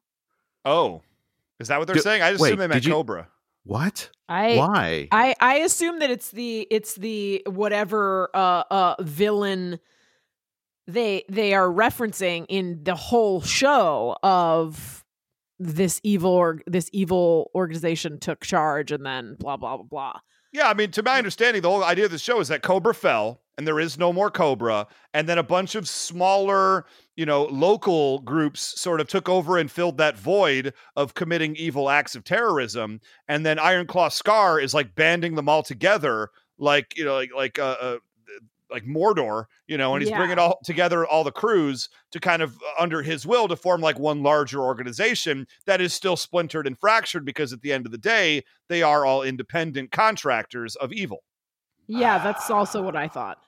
[0.64, 1.02] oh,
[1.60, 2.22] is that what they're Do- saying?
[2.22, 3.28] I just wait, assume they meant you- Cobra.
[3.64, 4.10] What?
[4.28, 5.08] I Why?
[5.12, 9.80] I I assume that it's the it's the whatever uh uh villain
[10.86, 15.04] they they are referencing in the whole show of
[15.58, 20.20] this evil or this evil organization took charge and then blah blah blah blah.
[20.52, 22.94] Yeah, I mean, to my understanding, the whole idea of the show is that Cobra
[22.94, 24.86] fell and there is no more Cobra.
[25.12, 29.70] And then a bunch of smaller, you know, local groups sort of took over and
[29.70, 33.00] filled that void of committing evil acts of terrorism.
[33.28, 37.30] And then Iron Claw Scar is like banding them all together, like, you know, like,
[37.34, 37.96] like, uh, uh
[38.70, 40.16] like Mordor, you know, and he's Yeah.
[40.16, 43.80] bringing all together all the crews to kind of uh, under his will to form
[43.80, 47.92] like one larger organization that is still splintered and fractured because at the end of
[47.92, 51.22] the day, they are all independent contractors of evil.
[51.86, 53.38] Yeah, that's also what I thought.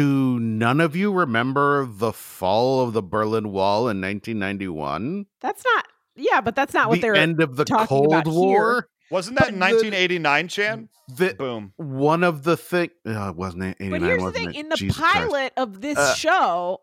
[0.00, 5.26] Do none of you remember the fall of the Berlin Wall in 1991?
[5.42, 5.86] That's not
[6.16, 8.34] yeah, but that's not what the they're end of the talking Cold about here.
[8.34, 8.88] War.
[9.10, 10.88] Wasn't that But in the- 1989, Chan?
[11.08, 11.72] The, Boom.
[11.76, 12.90] one of the thing.
[13.04, 14.00] Uh, wasn't it 89?
[14.00, 14.56] But here's the wasn't thing: it?
[14.60, 15.14] in the Jesus Christ.
[15.14, 16.80] pilot of this Uh, show,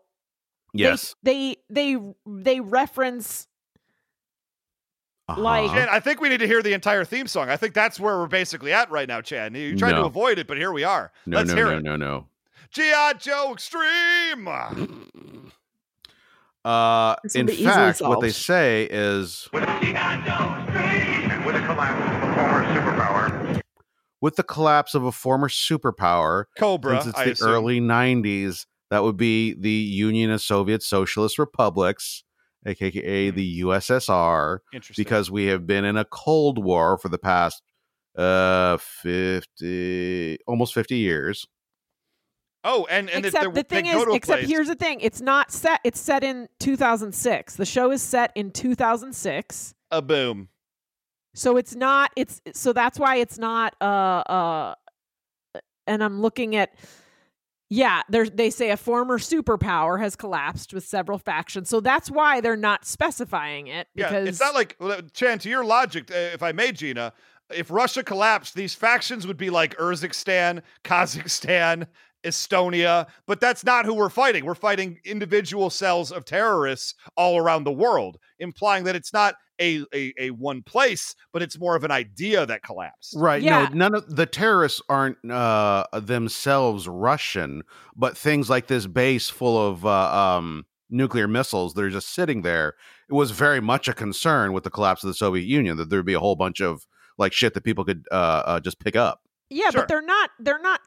[0.74, 1.14] Yes.
[1.24, 3.48] they, they they reference
[5.28, 5.74] like- Uh-huh.
[5.74, 7.48] Chan, I think we need to hear the entire theme song.
[7.48, 9.54] I think that's where we're basically at right now, Chan.
[9.54, 11.10] You're trying to avoid it, but here we are.
[11.26, 11.82] no, Let's no, hear no, it.
[11.82, 12.26] no, no.
[12.70, 13.14] G.I.
[13.14, 14.48] Joe Extreme.
[16.64, 20.22] Uh, in be easily fact, what they say is With G.I.
[20.26, 21.30] Joe Extreme!
[21.30, 23.60] And with the collapse of a former superpower,
[24.20, 27.00] with the collapse of a former superpower, Cobra.
[27.02, 27.48] since it's I the assume.
[27.48, 32.24] early 90s, that would be the Union of Soviet Socialist Republics,
[32.66, 35.02] aka the USSR, Interesting.
[35.04, 37.62] because we have been in a Cold War for the past
[38.16, 41.46] uh 50 almost 50 years.
[42.64, 45.80] Oh, and and except the thing is except place- here's the thing it's not set
[45.84, 50.48] it's set in 2006 the show is set in 2006 a boom.
[51.34, 54.74] so it's not it's so that's why it's not uh uh
[55.86, 56.74] and i'm looking at
[57.70, 62.40] yeah there's they say a former superpower has collapsed with several factions so that's why
[62.40, 64.76] they're not specifying it Yeah, because it's not like
[65.12, 65.38] Chan.
[65.40, 67.12] To your logic, uh, if I may, Gina,
[67.50, 71.86] if Russia collapsed, these factions would be like Urzikstan, Kazakhstan,
[72.24, 73.06] Estonia.
[73.26, 74.44] But that's not who we're fighting.
[74.44, 79.84] We're fighting individual cells of terrorists all around the world, implying that it's not a
[79.94, 83.14] a, a one place, but it's more of an idea that collapsed.
[83.16, 83.42] Right.
[83.42, 83.68] Yeah.
[83.68, 87.62] No, none of the terrorists aren't uh themselves Russian,
[87.96, 92.42] but things like this base full of uh, um nuclear missiles that are just sitting
[92.42, 92.74] there.
[93.08, 96.06] It was very much a concern with the collapse of the Soviet Union that there'd
[96.06, 96.86] be a whole bunch of
[97.18, 99.20] like shit that people could uh, uh just pick up.
[99.50, 99.80] Yeah Sure.
[99.82, 100.80] but they're not they're not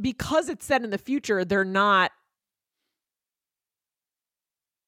[0.00, 2.10] because it's set in the future they're not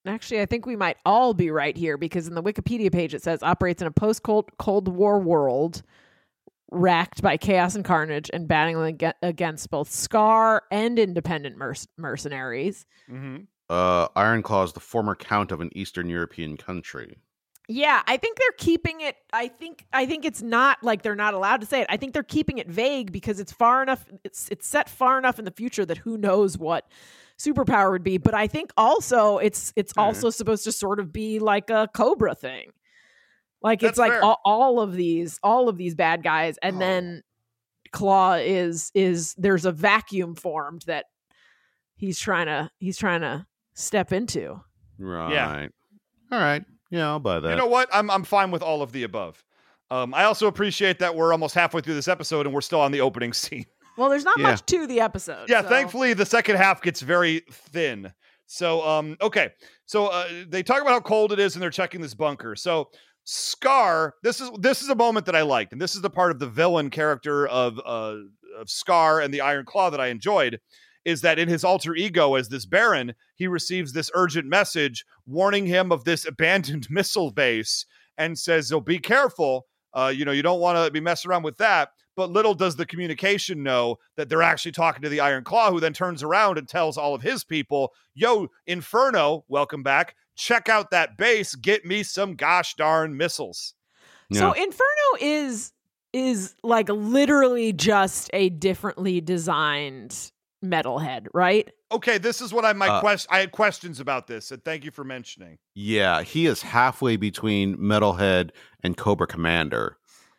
[0.06, 3.24] Actually, I think we might all be right here because in the Wikipedia page it
[3.24, 5.82] says operates in a post Cold Cold War world
[6.70, 12.86] racked by chaos and carnage and battling ag- against both Scar and independent merc- mercenaries.
[13.08, 17.18] hmm Uh Iron Claw is the former count of an Eastern European country.
[17.68, 19.16] Yeah, I think they're keeping it.
[19.32, 21.86] I think I think it's not like they're not allowed to say it.
[21.90, 24.04] I think they're keeping it vague because it's far enough.
[24.22, 26.88] It's it's set far enough in the future that who knows what
[27.38, 28.18] superpower would be.
[28.18, 30.02] But I think also it's it's Mhm.
[30.02, 32.70] also supposed to sort of be like a Cobra thing.
[33.62, 36.78] Like it's like all, all of these all of these bad guys, and Oh.
[36.78, 37.22] then
[37.90, 41.06] Claw is is there's a vacuum formed that
[41.96, 44.60] he's trying to he's trying to step into.
[44.98, 45.70] Right.
[46.30, 46.64] All right.
[46.90, 47.50] Yeah, I'll buy that.
[47.50, 47.88] You know what?
[47.92, 49.42] I'm I'm fine with all of the above.
[49.90, 52.90] Um, I also appreciate that we're almost halfway through this episode and we're still on
[52.92, 53.66] the opening scene.
[53.96, 54.50] Well, there's not Yeah.
[54.50, 55.48] much to the episode.
[55.48, 58.12] yeah, so- thankfully the second half gets very thin.
[58.46, 59.50] So um okay.
[59.86, 62.54] So uh, they talk about how cold it is and they're checking this bunker.
[62.56, 62.90] So
[63.24, 66.30] Scar, this is this is a moment that I liked and this is the part
[66.30, 68.16] of the villain character of uh
[68.58, 70.60] of Scar and the Iron Claw that I enjoyed
[71.06, 75.64] is that in his alter ego as this Baron, he receives this urgent message warning
[75.64, 77.86] him of this abandoned missile base
[78.18, 79.66] and says, "Oh, be careful.
[79.94, 81.90] Uh, you know, you don't want to be messing around with that.
[82.16, 85.80] But little does the communication know that they're actually talking to the Iron Claw, who
[85.80, 90.16] then turns around and tells all of his people, Yo, Inferno, welcome back.
[90.34, 91.54] Check out that base.
[91.54, 93.74] Get me some gosh darn missiles.
[94.32, 95.72] So Inferno is
[96.12, 100.32] is like literally just a differently designed
[100.64, 101.70] metalhead, right?
[101.92, 103.26] Okay, this is what I my Uh, quest.
[103.30, 105.58] I had questions about this, and thank you for mentioning.
[105.74, 108.50] Yeah, he is halfway between Metalhead
[108.82, 109.96] and Cobra Commander.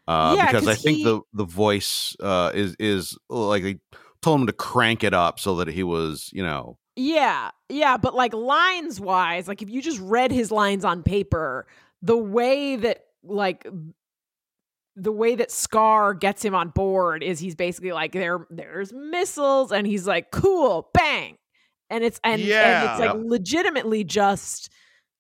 [0.08, 3.80] Uh, Yeah, because I think he- the the voice uh, is is like they
[4.22, 8.16] told him to crank it up so that he was, you know, Yeah, yeah, but
[8.16, 11.68] like lines wise, like if you just read his lines on paper,
[12.02, 13.68] the way that like
[15.00, 19.72] the way that Scar gets him on board is he's basically like there there's missiles
[19.72, 21.38] and he's like cool, bang.
[21.90, 23.24] And it's and, and it's like Yep.
[23.26, 24.70] legitimately just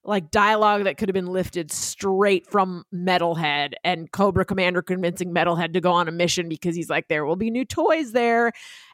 [0.04, 5.74] like dialogue that could have been lifted straight from Metalhead and Cobra Commander convincing Metalhead
[5.74, 8.52] to go on a mission because he's like there will be new toys there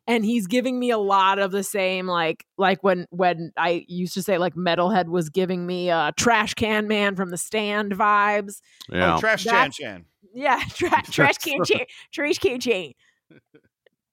[0.08, 4.16] and he's giving me a lot of the same like like when when I used
[4.16, 8.60] to say like Metalhead was giving me uh trash can man from the stand vibes.
[8.92, 9.16] yeah.
[9.16, 10.06] Oh, Trash Chan That's- Chan.
[10.34, 12.94] Yeah, tra- trash can chain, trash can chain,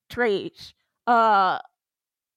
[0.09, 0.75] trash.
[1.07, 1.59] Uh,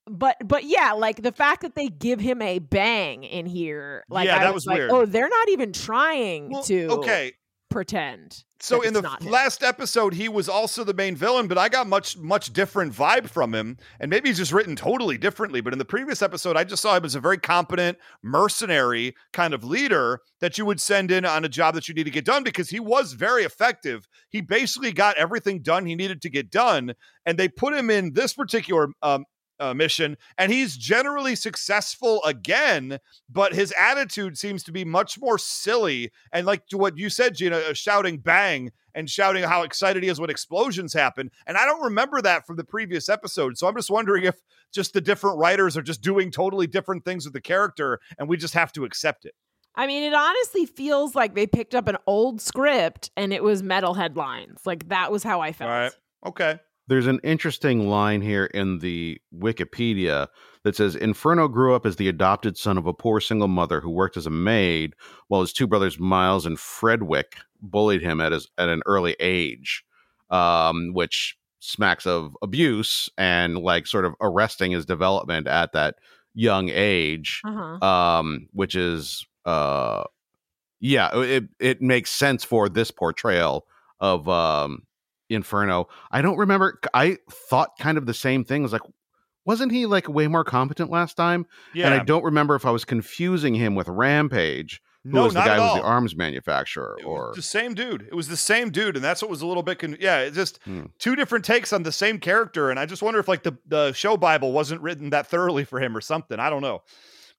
[0.06, 4.28] but but yeah, like the fact that they give him a bang in here, like
[4.28, 4.92] Yeah, I that was, was like, weird.
[4.92, 7.34] oh, they're not even trying Well, to okay,
[7.74, 8.44] pretend.
[8.60, 9.30] So in the not him.
[9.30, 13.28] last episode, he was also the main villain, but I got much much different vibe
[13.28, 15.60] from him, and maybe he's just written totally differently.
[15.60, 19.54] But in the previous episode, I just saw him as a very competent mercenary kind
[19.54, 22.24] of leader that you would send in on a job that you need to get
[22.24, 24.08] done because he was very effective.
[24.30, 26.94] He basically got everything done he needed to get done,
[27.26, 29.26] and they put him in this particular um,
[29.64, 33.00] uh, mission, and he's generally successful again.
[33.30, 37.36] But his attitude seems to be much more silly, and like to what you said,
[37.36, 41.32] Gina, uh, shouting "bang" and shouting how excited he is when explosions happen.
[41.48, 44.36] And I don't remember that from the previous episode, so I'm just wondering if
[44.74, 48.38] just the different writers are just doing totally different things with the character, and we
[48.38, 49.34] just have to accept it.
[49.76, 53.64] I mean, it honestly feels like they picked up an old script and it was
[53.64, 54.62] Metalhead lines.
[54.66, 55.72] Like that was how I felt.
[55.72, 55.92] All right.
[56.28, 56.60] Okay.
[56.94, 60.28] There's an interesting line here in the Wikipedia
[60.64, 63.90] that says Inferno grew up as the adopted son of a poor single mother who
[63.90, 64.94] worked as a maid,
[65.28, 69.84] while his two brothers Miles and Fredwick bullied him at his at an early age,
[70.30, 75.96] um, which smacks of abuse and like sort of arresting his development at that
[76.36, 77.84] young age Uh-huh.
[77.84, 80.04] um, which is uh,
[80.80, 83.66] yeah, it it makes sense for this portrayal
[84.00, 84.84] of um,
[85.36, 85.88] Inferno.
[86.12, 86.80] I don't remember.
[86.94, 87.18] I
[87.50, 88.62] thought kind of the same thing.
[88.62, 88.82] I was like,
[89.46, 91.46] wasn't he like way more competent last time?
[91.74, 91.86] Yeah.
[91.88, 95.42] And I don't remember if I was confusing him with Rampage, who no, was the
[95.42, 98.04] guy who was the arms manufacturer, It was or the same dude.
[98.04, 99.80] It was the same dude, and that's what was a little bit.
[99.80, 100.86] Con- yeah, it's just Hmm.
[100.98, 103.92] two different takes on the same character, and I just wonder if like the the
[103.92, 106.40] show Bible wasn't written that thoroughly for him or something.
[106.40, 106.84] I don't know.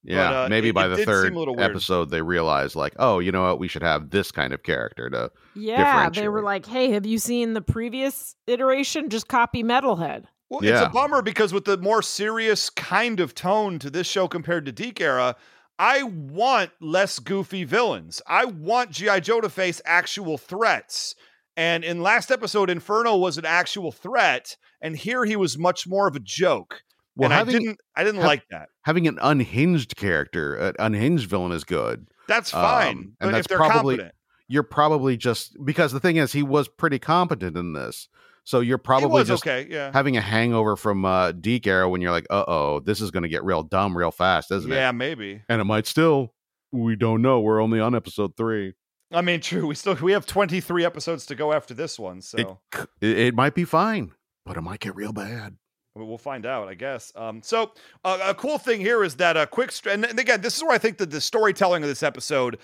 [0.05, 1.71] Yeah, uh, maybe it- by it the third a little weird.
[1.71, 5.09] episode they realized like, oh, you know what, we should have this kind of character
[5.11, 5.31] to.
[5.55, 9.09] Yeah, they were like, "Hey, have you seen the previous iteration?
[9.09, 13.79] Just copy Metalhead." Well, it's a bummer because with the more serious kind of tone
[13.79, 15.37] to this show compared to DiC era,
[15.79, 18.21] I want less goofy villains.
[18.27, 21.15] I want GI Joe to face actual threats.
[21.57, 26.07] And in last episode, Inferno was an actual threat, and here he was much more
[26.09, 26.83] of a joke.
[27.17, 28.69] Well, and I didn't, I didn't have- like that.
[28.83, 32.09] having an unhinged character, an unhinged villain is good.
[32.27, 34.15] That's um, fine, and but that's if they're probably- competent,
[34.49, 38.09] you're probably just because the thing is he was pretty competent in this.
[38.47, 39.67] So you're probably just okay.
[39.71, 43.11] Yeah, having a hangover from uh DiC era when you're like, uh oh, this is
[43.11, 44.81] gonna get real dumb real fast, isn't yeah, it?
[44.81, 45.43] Yeah, maybe.
[45.49, 46.35] And it might still.
[46.71, 47.41] We don't know.
[47.41, 48.75] We're only on episode three.
[49.13, 49.67] I mean, true.
[49.69, 52.61] We still we have twenty three episodes to go after this one, so.
[53.01, 54.13] It it might be fine,
[54.45, 55.57] but it might get real bad.
[55.95, 57.13] Well, We'll find out, I guess.
[57.15, 57.73] Um, so
[58.05, 60.63] uh, a cool thing here is that a quick, str- and, and again, this is
[60.63, 62.59] where I think that the storytelling of this episode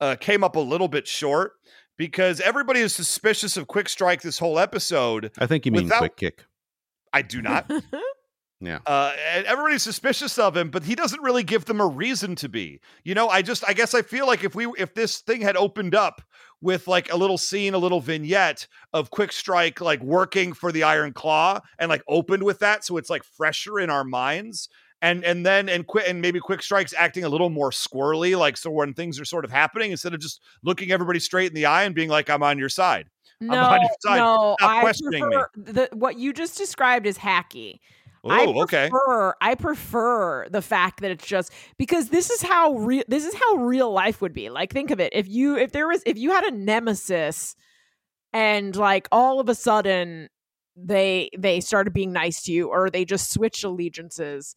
[0.00, 1.52] uh, came up a little bit short
[1.96, 5.30] because everybody is suspicious of Quick Strike this whole episode.
[5.38, 6.44] I think you mean Without- quick kick.
[7.12, 7.70] I do not.
[8.60, 8.78] Yeah.
[8.86, 12.48] Uh, and everybody's suspicious of him, but he doesn't really give them a reason to
[12.48, 12.80] be.
[13.02, 15.54] You know, I just, I guess I feel like if we, if this thing had
[15.56, 16.22] opened up
[16.64, 20.82] with like a little scene, a little vignette of Quick Strike like working for the
[20.82, 24.68] Iron Claw, and like opened with that, so it's like fresher in our minds.
[25.02, 28.56] And and then and quit and maybe Quick Strike's acting a little more squirrely, like
[28.56, 31.66] so when things are sort of happening, instead of just looking everybody straight in the
[31.66, 34.16] eye and being like, "I'm on your side." No, on your side.
[34.18, 35.36] no, Stop I questioning me.
[35.36, 37.80] prefer the, what you just described is hacky.
[38.24, 38.88] Oh, I okay.
[38.90, 43.34] prefer, I prefer the fact that it's just because this is how real this is
[43.34, 44.50] how real life would be.
[44.50, 45.12] Like think of it.
[45.14, 47.54] If you if there was if you had a nemesis
[48.34, 50.28] and like all of a sudden
[50.76, 54.56] they they started being nice to you or they just switched allegiances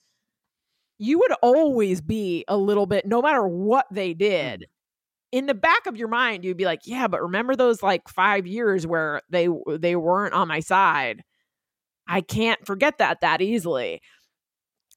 [0.97, 5.38] you would always be a little bit no matter what they did mm-hmm.
[5.38, 8.47] in the back of your mind you'd be like yeah but remember those like 5
[8.47, 9.47] years where they
[9.80, 11.23] they weren't on my side
[12.08, 14.02] i can't forget that that easily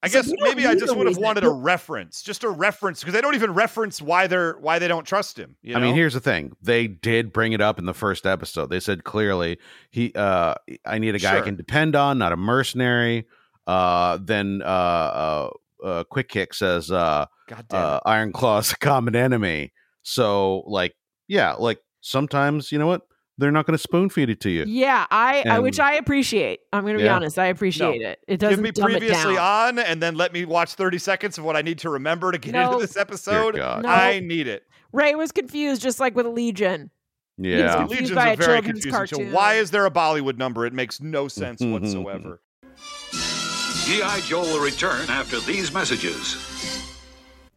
[0.03, 3.13] I So guess maybe I just would have wanted a reference, just a reference, because
[3.13, 5.57] they don't even reference why they're why they don't trust him.
[5.61, 6.57] You I mean, here's the thing.
[6.63, 8.71] They did bring it up in the first episode.
[8.71, 9.59] They said clearly
[9.91, 10.55] he uh
[10.87, 11.43] I need a guy Sure.
[11.43, 13.27] I can depend on, not a mercenary.
[13.67, 15.51] Uh then uh uh,
[15.85, 19.75] uh Quick Kick says uh God damn uh Iron Klaw's a common enemy.
[20.03, 20.97] So like
[21.29, 23.03] yeah, like sometimes, you know what?
[23.41, 24.65] They're not going to spoon feed it to you.
[24.69, 27.17] yeah i i which i appreciate i'm gonna be Yeah.
[27.17, 30.15] honest i appreciate it it doesn't give me dumb it previously down on, and then
[30.15, 32.75] let me watch 30 seconds of what I need to remember to get No.
[32.75, 33.57] into this episode.
[33.57, 33.83] No.
[33.85, 34.63] I need it.
[34.93, 36.91] ray was confused just like with legion
[37.39, 37.77] Yeah.
[37.77, 38.97] confused Legion's by a a very children's confusing show.
[39.17, 39.33] cartoon.
[39.33, 40.67] Why is there a Bollywood number?
[40.67, 42.41] It makes no mm-hmm, sense mm-hmm, whatsoever.
[42.65, 43.87] Mm-hmm.
[43.87, 44.21] G.I.
[44.21, 46.37] Joe will return after these messages.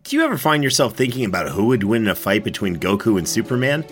[0.04, 3.18] Do you ever find yourself thinking about who would win in a fight between Goku
[3.18, 3.86] and Superman?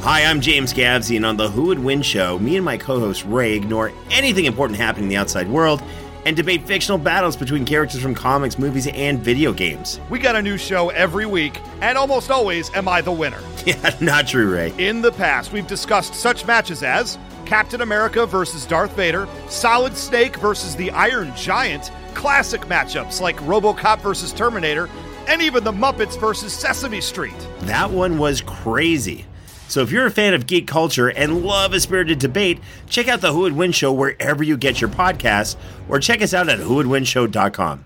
[0.00, 2.98] Hi, I'm James Gavsey, and on the Who Would Win show, me and my co
[2.98, 5.80] host Ray ignore anything important happening in the outside world
[6.26, 10.00] and debate fictional battles between characters from comics, movies, and video games.
[10.10, 13.40] We got a new show every week, and almost always am I the winner.
[13.64, 14.74] Yeah, not true, Ray.
[14.78, 20.36] In the past, we've discussed such matches as Captain America versus Darth Vader, Solid Snake
[20.38, 24.88] versus the Iron Giant, classic matchups like Robocop versus Terminator,
[25.28, 27.36] and even the Muppets versus Sesame Street.
[27.60, 29.26] That one was crazy.
[29.72, 33.22] So if you're a fan of geek culture and love a spirited debate, check out
[33.22, 35.56] the Who Would Win show wherever you get your podcasts,
[35.88, 37.82] or check us out at whowouldwinshow.com.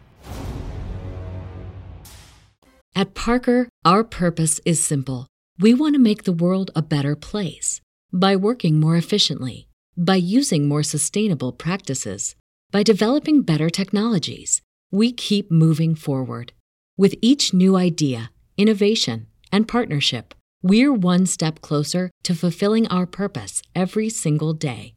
[2.96, 5.28] At Parker, our purpose is simple.
[5.60, 7.80] We want to make the world a better place
[8.12, 12.34] by working more efficiently, by using more sustainable practices,
[12.72, 14.60] by developing better technologies.
[14.90, 16.52] We keep moving forward.
[16.98, 23.62] With each new idea, innovation, and partnership, we're one step closer to fulfilling our purpose
[23.74, 24.94] every single day.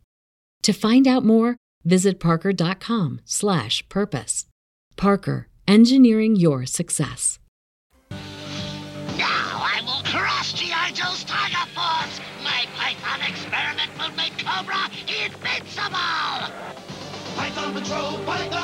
[0.64, 4.46] To find out more, visit parker.com/purpose.
[4.96, 7.38] Parker, engineering your success.
[9.18, 10.92] Now I will crush G.I.
[10.92, 12.20] Joe's Tiger Force!
[12.44, 16.52] My Python experiment will make Cobra invincible!
[17.38, 18.59] Python Patrol, Python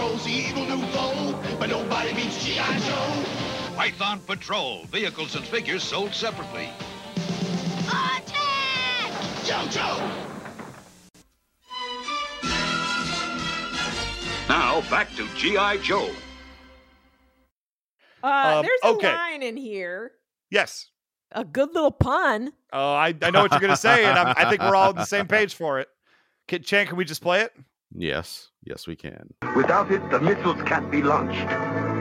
[0.00, 2.78] Python Patrol's the evil new foe, but nobody beats G.I.
[2.78, 3.74] Joe!
[3.76, 4.84] Python Patrol.
[4.86, 6.70] Vehicles and figures sold separately.
[7.86, 9.12] Attack!
[9.44, 10.10] JoJo!
[14.48, 15.76] Now back to G.I.
[15.78, 16.10] Joe.
[18.22, 19.12] uh Um, there's a okay.
[19.14, 20.12] line in here
[20.50, 20.86] Yes.
[21.32, 24.34] a good little pun Oh, I, I know what you're going to say, and I'm,
[24.36, 25.88] I think we're all on the same page for it.
[26.48, 27.52] Can, Chan, can we just play it?
[27.94, 28.49] Yes.
[28.64, 29.34] Yes, we can.
[29.56, 31.38] Without it, the missiles can't be launched.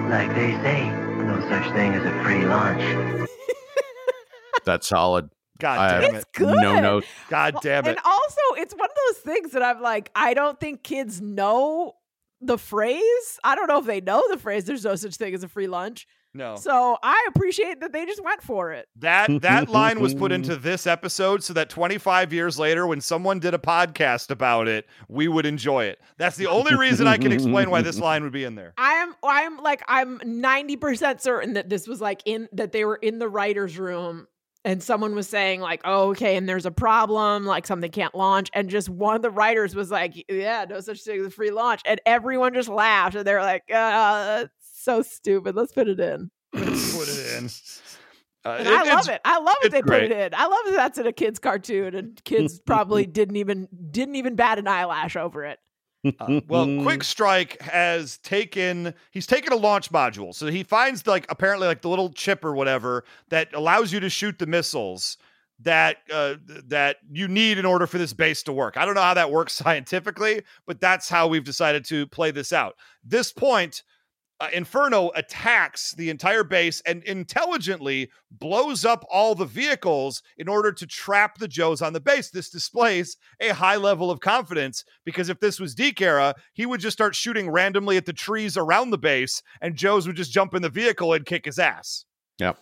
[0.09, 3.29] Like they say, no such thing as a free lunch.
[4.65, 5.29] That's solid.
[5.59, 6.17] God I damn have it.
[6.17, 6.57] It's good.
[6.61, 7.05] no note.
[7.29, 7.89] God damn it.
[7.89, 11.93] And also, it's one of those things that I'm like, I don't think kids know
[12.41, 13.39] the phrase.
[13.43, 14.65] I don't know if they know the phrase.
[14.65, 16.07] There's no such thing as a free lunch.
[16.33, 16.55] No.
[16.55, 18.87] So I appreciate that they just went for it.
[18.97, 23.39] That that line was put into this episode so that 25 years later, when someone
[23.39, 25.99] did a podcast about it, we would enjoy it.
[26.17, 28.73] That's the only reason I can explain why this line would be in there.
[28.77, 33.19] I'm I'm like I'm 90% certain that this was like in that they were in
[33.19, 34.27] the writers room
[34.65, 38.49] and someone was saying like, oh, okay, and there's a problem, like something can't launch,
[38.53, 41.51] and just one of the writers was like, yeah, no such thing as a free
[41.51, 44.58] launch, and everyone just laughed, and they're like, uh, that's
[44.89, 45.55] so stupid.
[45.55, 46.31] Let's put it in.
[46.53, 46.63] put
[47.07, 47.49] it in.
[48.45, 49.19] Uh, And it- I love it.
[49.25, 49.71] I love it.
[49.73, 50.03] they great.
[50.03, 50.33] put it in.
[50.33, 54.35] I love that that's in a kids cartoon, and kids probably didn't even didn't even
[54.37, 55.59] bat an eyelash over it.
[56.21, 60.33] Uh, well, Quick Strike has taken he's taken a launch module.
[60.33, 64.09] So he finds like apparently like the little chip or whatever that allows you to
[64.09, 65.17] shoot the missiles
[65.59, 66.35] that uh,
[66.67, 68.77] that you need in order for this base to work.
[68.77, 72.53] I don't know how that works scientifically, but that's how we've decided to play this
[72.53, 72.75] out.
[73.03, 73.83] This point
[74.39, 80.71] uh, Inferno attacks the entire base and intelligently blows up all the vehicles in order
[80.71, 82.29] to trap the Joes on the base.
[82.29, 86.79] This displays a high level of confidence because if this was DiC era, he would
[86.79, 90.53] just start shooting randomly at the trees around the base and Joes would just jump
[90.53, 92.05] in the vehicle and kick his ass.
[92.39, 92.57] Yep.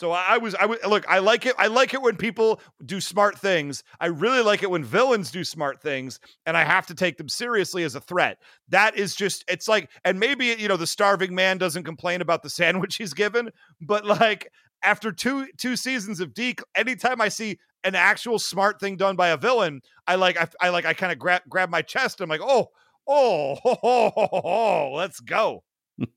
[0.00, 1.04] So I was I would look.
[1.10, 1.54] I like it.
[1.58, 3.84] I like it when people do smart things.
[4.00, 7.28] I really like it when villains do smart things, and I have to take them
[7.28, 8.38] seriously as a threat.
[8.70, 9.44] That is just.
[9.46, 13.12] It's like, and maybe you know the starving man doesn't complain about the sandwich he's
[13.12, 13.50] given,
[13.82, 14.50] but like
[14.82, 19.28] after two two seasons of DiC, anytime I see an actual smart thing done by
[19.28, 22.22] a villain, I like I, I like I kind of grab grab my chest.
[22.22, 22.70] I'm like, oh
[23.06, 25.62] oh, ho, ho, ho, let's go.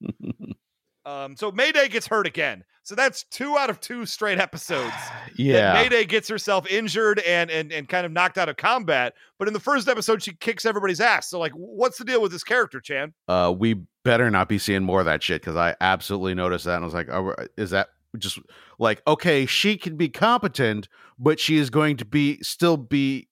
[1.05, 2.63] Um, so Mayday gets hurt again.
[2.84, 4.93] So that's two out of two straight episodes.
[5.36, 5.73] Yeah.
[5.73, 9.15] Mayday gets herself injured and and and kind of knocked out of combat.
[9.39, 11.27] But in the first episode, she kicks everybody's ass.
[11.29, 13.13] So like, what's the deal with this character, Chan?
[13.27, 16.75] uh, we better not be seeing more of that shit because I absolutely noticed that
[16.75, 17.88] and I was like, oh, is that
[18.19, 18.38] just
[18.77, 19.47] like okay?
[19.47, 23.27] She can be competent, but she is going to be still be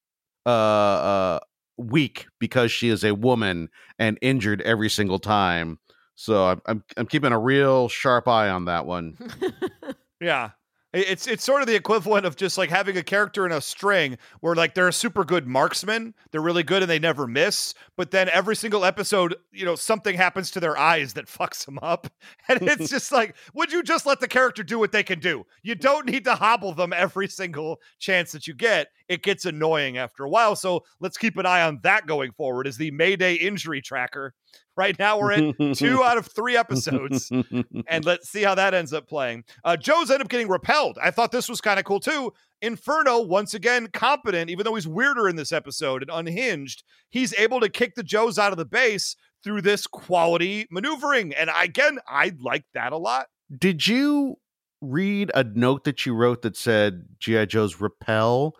[0.45, 1.39] uh, uh,
[1.77, 5.77] weak because she is a woman and injured every single time.
[6.15, 9.17] So I'm I'm, I'm keeping a real sharp eye on that one.
[10.21, 10.51] Yeah.
[10.93, 14.17] It's it's sort of the equivalent of just like having a character in a string
[14.41, 18.11] where like they're a super good marksman, they're really good and they never miss, but
[18.11, 22.07] then every single episode, you know, something happens to their eyes that fucks them up.
[22.49, 25.45] And it's just like, would you just let the character do what they can do?
[25.63, 28.89] You don't need to hobble them every single chance that you get.
[29.11, 30.55] It gets annoying after a while.
[30.55, 34.33] So let's keep an eye on that going forward as the Mayday injury tracker.
[34.77, 38.93] Right now we're at two out of three episodes and let's see how that ends
[38.93, 39.43] up playing.
[39.65, 40.97] Uh, Joe's end up getting repelled.
[41.03, 42.31] I thought this was kind of cool too.
[42.61, 47.59] Inferno, once again, competent, even though he's weirder in this episode and unhinged, he's able
[47.59, 51.33] to kick the Joes out of the base through this quality maneuvering.
[51.33, 53.27] And again, I like that a lot.
[53.55, 54.37] Did you
[54.81, 58.55] read a note that you wrote that said GI Joe's repel,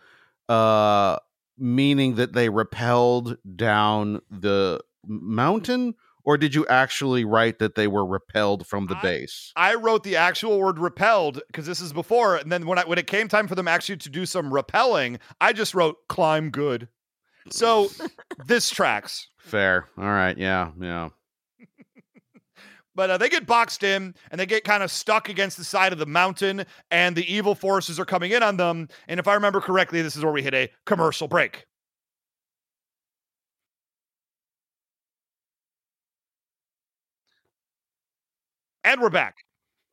[0.49, 1.17] uh,
[1.57, 8.05] meaning that they repelled down the mountain, or did you actually write that they were
[8.05, 9.51] repelled from the base?
[9.55, 12.99] I wrote the actual word repelled because this is before, and then when I, when
[12.99, 16.87] it came time for them actually to do some repelling, I just wrote climb good.
[17.49, 17.89] So
[18.45, 19.27] this tracks.
[19.39, 19.87] Fair.
[19.97, 20.37] All right.
[20.37, 20.71] Yeah.
[20.79, 21.09] Yeah.
[22.93, 25.93] But uh, they get boxed in and they get kind of stuck against the side
[25.93, 28.89] of the mountain, and the evil forces are coming in on them.
[29.07, 31.65] And if I remember correctly, this is where we hit a commercial break.
[38.83, 39.37] And we're back.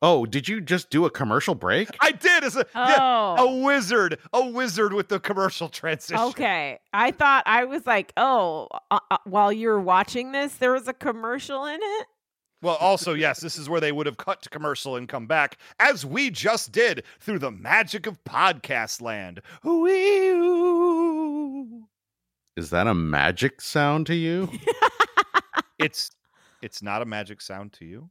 [0.01, 1.89] Oh, did you just do a commercial break?
[1.99, 3.35] I did as a yeah, Oh.
[3.37, 6.23] a wizard, a wizard with the commercial transition.
[6.29, 6.79] Okay.
[6.93, 10.93] I thought I was like, oh, uh, uh, while you're watching this, there was a
[10.93, 12.07] commercial in it.
[12.61, 15.57] Well, also, yes, this is where they would have cut to commercial and come back,
[15.79, 19.41] as we just did through the magic of podcast land.
[19.63, 21.05] Wee-oo.
[22.57, 24.49] Is that a magic sound to you?
[25.79, 26.11] It's
[26.61, 28.09] it's not a magic sound to you.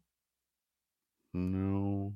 [1.35, 2.15] no.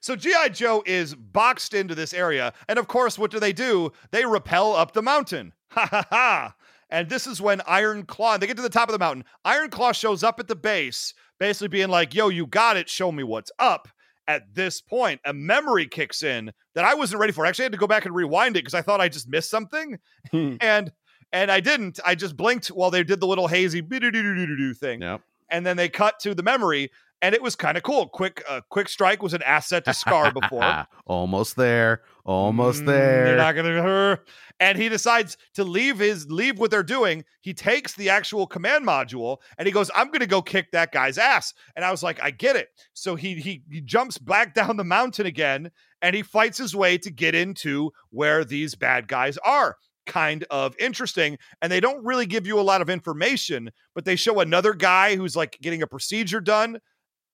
[0.00, 0.50] So G.I.
[0.50, 3.92] Joe is boxed into this area, and of course, what do they do?
[4.10, 5.54] They rappel up the mountain.
[5.70, 6.54] Ha ha ha.
[6.92, 9.24] And this is when Iron Klaw, they get to the top of the mountain.
[9.46, 12.88] Iron Klaw shows up at the base, basically being like, yo, you got it.
[12.90, 13.88] Show me what's up.
[14.28, 17.46] At this point, a memory kicks in that I wasn't ready for.
[17.46, 19.50] I actually had to go back and rewind it because I thought I just missed
[19.50, 19.98] something.
[20.32, 20.92] and
[21.32, 21.98] and I didn't.
[22.04, 25.00] I just blinked while they did the little hazy do thing.
[25.00, 25.22] Yep.
[25.48, 26.90] And then they cut to the memory,
[27.22, 28.08] and it was kind of cool.
[28.08, 30.86] Quick, uh, quick strike was an asset to SKAR before.
[31.06, 32.02] Almost there.
[32.24, 33.26] Almost Mm, there.
[33.28, 34.20] You're not gonna her.
[34.60, 37.24] And he decides to leave his leave what they're doing.
[37.40, 41.18] He takes the actual command module and he goes, "I'm gonna go kick that guy's
[41.18, 44.76] ass." And I was like, "I get it." So he he he jumps back down
[44.76, 45.70] the mountain again
[46.00, 49.76] and he fights his way to get into where these bad guys are.
[50.06, 51.38] Kind of interesting.
[51.60, 55.16] And they don't really give you a lot of information, but they show another guy
[55.16, 56.78] who's like getting a procedure done.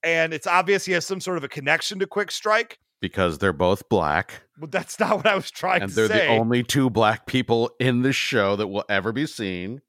[0.02, 2.78] And it's obvious he has some sort of a connection to Quick Strike.
[3.00, 4.42] Because they're both black.
[4.58, 6.26] But that's not what I was trying and to they're say.
[6.26, 9.80] the only two black people in the show that will ever be seen.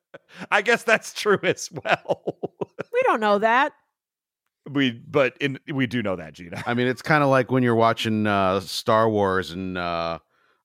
[0.50, 2.22] I guess that's true as well.
[2.92, 3.72] We don't know that.
[4.70, 6.62] we but in we do know that Gina.
[6.66, 10.18] I mean, it's kind of like when you're watching uh, Star Wars and uh,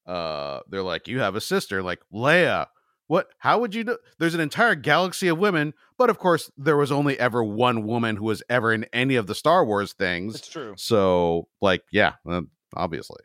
[0.08, 2.68] uh, they're like, "You have a sister," like Leia.
[3.12, 3.28] What?
[3.39, 3.97] How would you know?
[4.20, 8.16] There's an entire galaxy of women, but of course, there was only ever one woman
[8.16, 10.36] who was ever in any of the Star Wars things.
[10.36, 10.76] It's true.
[10.78, 12.43] So, like, yeah, uh,
[12.74, 13.20] obviously.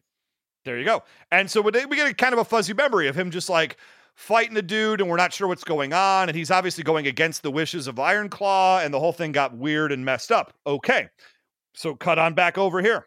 [0.64, 1.04] There you go.
[1.30, 3.76] And so we we get a kind of a fuzzy memory of him just like
[4.16, 7.44] fighting a dude and we're not sure what's going on and he's obviously going against
[7.44, 10.52] the wishes of Iron Klaw and the whole thing got weird and messed up.
[10.66, 11.10] Okay.
[11.74, 13.06] So cut on back over here.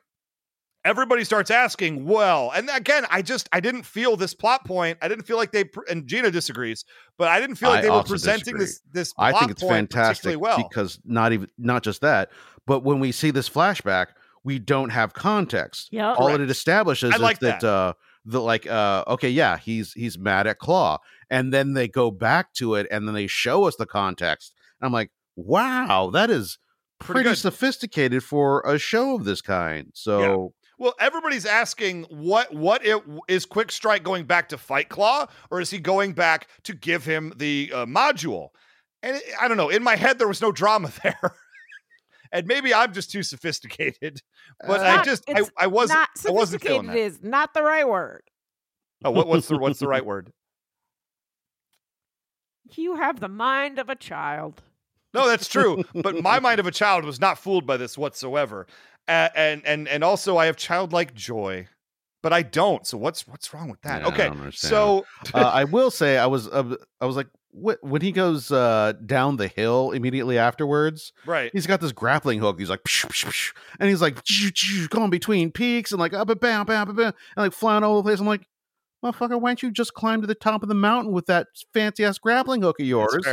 [0.86, 4.98] Everybody starts asking, well, and again, I just I didn't feel this plot point.
[5.02, 6.86] I didn't feel like they and Gina disagrees,
[7.18, 8.66] but I didn't feel like I they were presenting disagree.
[8.66, 10.58] this this plot I think it's point fantastic well.
[10.58, 12.30] because not even not just that,
[12.66, 14.08] but when we see this flashback,
[14.44, 15.90] we don't have context.
[15.92, 16.14] Yeah.
[16.14, 16.42] All Correct.
[16.42, 17.68] it establishes I is like that, that.
[17.68, 17.94] uh
[18.26, 21.00] the like uh okay, yeah, he's he's mad at Klaw.
[21.30, 24.54] And then they go back to it and then they show us the context.
[24.80, 26.58] And I'm like, wow, that is
[27.00, 29.88] Pretty pretty, sophisticated for a show of this kind.
[29.94, 35.28] So Well, everybody's asking what what it, is Quick Strike going back to Fight Klaw,
[35.52, 38.50] or is he going back to give him the uh, module?
[39.04, 39.70] And it, I don't know.
[39.70, 41.36] In my head, there was no drama there,
[42.32, 44.22] and maybe I'm just too sophisticated.
[44.66, 46.98] But Uh, I just I, I wasn't I wasn't feeling sophisticated that.
[46.98, 48.24] is not the right word.
[49.04, 50.32] Oh, what, what's the what's the right word?
[52.76, 54.62] You have the mind of a child.
[55.14, 55.84] No, that's true.
[55.96, 58.68] but my mind of a child was not fooled by this whatsoever,
[59.10, 61.68] uh, and and and also I have childlike joy,
[62.22, 62.86] but I don't.
[62.86, 64.01] So what's what's wrong with that?
[64.01, 67.82] Yeah, okay, don't so uh, I will say I was uh, I was like wh-
[67.84, 72.60] when he goes uh down the hill immediately afterwards, right, he's got this grappling hook.
[72.60, 74.18] He's like, psh, psh, psh, and he's like
[74.89, 77.93] going between peaks and like up and bam, bam, bam, bam, and like flying all
[77.93, 78.20] over the place.
[78.20, 78.47] I'm like,
[79.04, 82.04] motherfucker, why don't you just climb to the top of the mountain with that fancy
[82.06, 83.26] ass grappling hook of yours,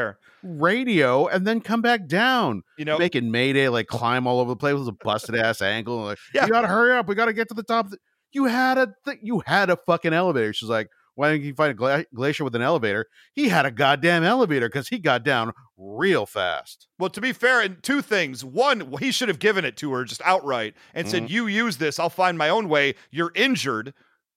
[0.42, 2.62] radio, and then come back down?
[2.78, 6.04] You know, Making Mayday like climb all over the place with a busted ass ankle.
[6.04, 6.46] Like, Yeah.
[6.46, 7.08] you gotta hurry up.
[7.08, 7.90] We gotta get to the top.
[7.90, 7.98] The-"
[8.32, 10.52] You had a th- you had a fucking elevator.
[10.52, 13.06] She's like, why didn't you find a gla- glacier with an elevator?
[13.32, 16.88] He had a goddamn elevator because he got down real fast.
[16.98, 18.44] Well, to be fair, and two things.
[18.44, 21.32] One, he should have given it to her just outright and said, mm-hmm.
[21.32, 22.96] You use this, I'll find my own way.
[23.10, 23.94] You're injured,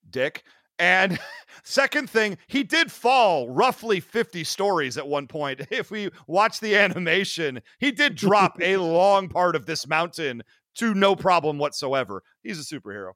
[0.08, 0.42] dick.
[0.80, 1.18] And
[1.62, 5.60] second thing, he did fall roughly 50 stories at one point.
[5.70, 10.42] If we watch the animation, he did drop a long part of this mountain
[10.76, 12.22] to no problem whatsoever.
[12.42, 13.12] He's a superhero.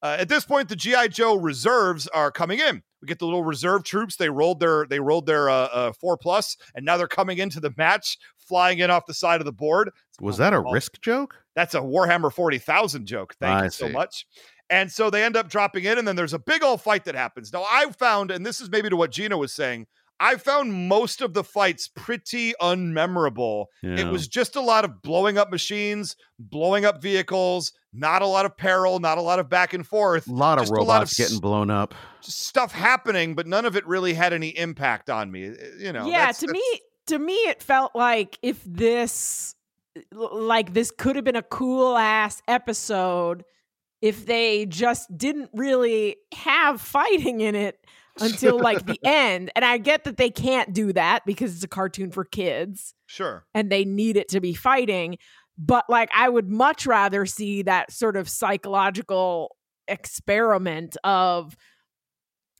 [0.00, 2.82] Uh, at this point, the GI Joe reserves are coming in.
[3.02, 4.14] We get the little reserve troops.
[4.16, 7.58] They rolled their they rolled their uh, uh, four plus, and now they're coming into
[7.58, 9.90] the match, flying in off the side of the board.
[10.20, 11.36] Was that a Oh, risk joke?
[11.56, 13.34] That's a Warhammer forty thousand joke.
[13.40, 14.26] Thank I you so much.
[14.70, 17.14] And so they end up dropping in, and then there's a big old fight that
[17.14, 17.52] happens.
[17.52, 19.86] Now I found, and this is maybe to what Gina was saying.
[20.20, 23.66] I found most of the fights pretty unmemorable.
[23.82, 28.44] It was just a lot of blowing up machines, blowing up vehicles, not a lot
[28.44, 30.26] of peril, not a lot of back and forth.
[30.28, 31.94] A lot of just robots a lot of getting blown up.
[32.20, 35.50] stuff happening, but none of it really had any impact on me.
[35.50, 39.54] Uh, You know, yeah, that's- to that's- me, to me, it felt like if this,
[40.10, 43.44] like this, could have been a cool ass episode
[44.00, 47.78] if they just didn't really have fighting in it
[48.20, 49.50] until like the end.
[49.54, 53.44] And I get that they can't do that because it's a cartoon for kids sure.
[53.54, 55.18] and they need it to be fighting.
[55.56, 59.56] But like, I would much rather see that sort of psychological
[59.88, 61.56] experiment of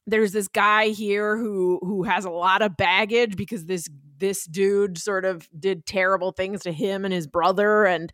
[0.06, 4.98] there's this guy here who who has a lot of baggage because this this dude
[4.98, 8.10] sort of did terrible things to him and his brother and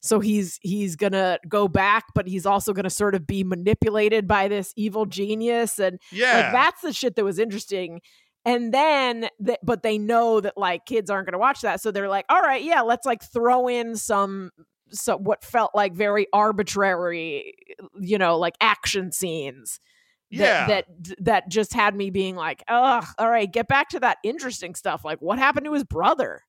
[0.00, 4.48] so he's he's gonna go back but he's also gonna sort of be manipulated by
[4.48, 6.32] this evil genius and Yeah.
[6.42, 8.00] like that's the shit that was interesting
[8.44, 12.08] and then th- but they know that like kids aren't to watch that so they're
[12.08, 14.50] like all right yeah let's like throw in some
[14.90, 17.54] so what felt like very arbitrary
[18.00, 19.80] you know like action scenes
[20.30, 20.66] Yeah.
[20.68, 24.18] that that that just had me being like ugh all right get back to that
[24.22, 26.42] interesting stuff like what happened to his brother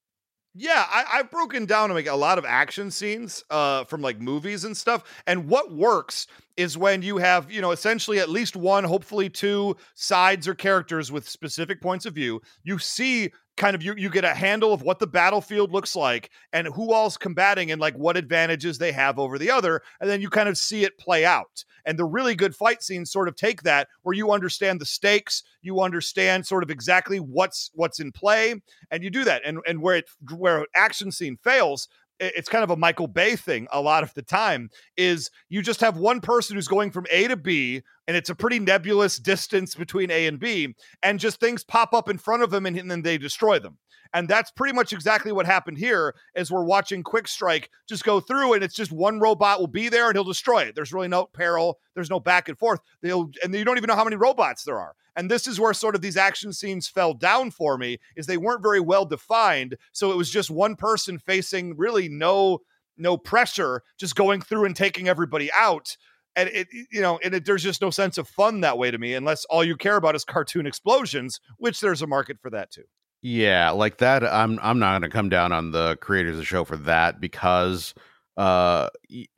[0.60, 4.64] Yeah, I, I've broken down like a lot of action scenes uh, from like movies
[4.64, 5.04] and stuff.
[5.28, 6.26] And what works
[6.58, 11.12] is when you have, you know, essentially at least one, hopefully two sides or characters
[11.12, 12.42] with specific points of view.
[12.64, 16.30] You see kind of you you get a handle of what the battlefield looks like
[16.54, 19.82] and who all's combating and like what advantages they have over the other.
[20.00, 21.64] And then you kind of see it play out.
[21.86, 25.44] And the really good fight scenes sort of take that where you understand the stakes,
[25.62, 28.56] you understand sort of exactly what's what's in play,
[28.92, 29.42] and you do that.
[29.46, 31.88] And and where it where an action scene fails,
[32.20, 35.82] it's kind of a Michael Bay thing a lot of the time is you just
[35.82, 39.76] have one person who's going from A to B and it's a pretty nebulous distance
[39.76, 42.90] between A and B and just things pop up in front of them and, and
[42.90, 43.78] then they destroy them.
[44.14, 48.20] And that's pretty much exactly what happened here as we're watching Quick Strike just go
[48.20, 50.76] through and it's just one robot will be there and he'll destroy it.
[50.76, 52.80] There's really no peril, there's no back and forth.
[53.02, 54.96] They'll and you don't even know how many robots there are.
[55.18, 58.38] And this is where sort of these action scenes fell down for me is they
[58.38, 59.76] weren't very well defined.
[59.92, 62.60] So it was just one person facing really no
[63.00, 65.98] no pressure, just going through and taking everybody out.
[66.36, 68.98] And it, you know, and it, there's just no sense of fun that way to
[68.98, 72.72] me, unless all you care about is cartoon explosions, which there's a market for that
[72.72, 72.84] too.
[73.24, 74.24] Yeah, like that.
[74.24, 77.96] I'm I'm not to come down on the creators of the show for that because
[78.38, 78.88] uh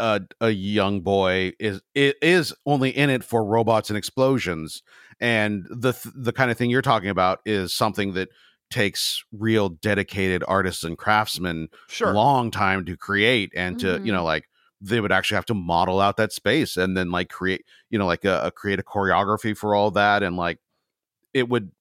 [0.01, 4.83] a young boy is is only in it for robots and explosions
[5.19, 8.29] and the th- the kind of thing you're talking about is something that
[8.69, 12.13] takes real dedicated artists and craftsmen Sure.
[12.13, 14.25] long time to create and to you know mm-hmm.
[14.25, 14.49] like
[14.81, 18.05] they would actually have to model out that space and then like create you know
[18.05, 20.59] like a, a create a choreography for all that and like
[21.33, 21.71] it would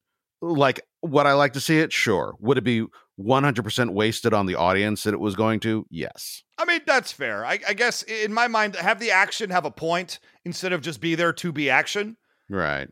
[0.41, 2.87] like what I like to see it sure would it be
[3.21, 7.47] 100% wasted on the audience that it was going to yes I mean, that's fair.
[7.47, 11.01] I, I guess in my mind, have the action have a point instead of just
[11.01, 12.17] be there to be action.
[12.49, 12.89] right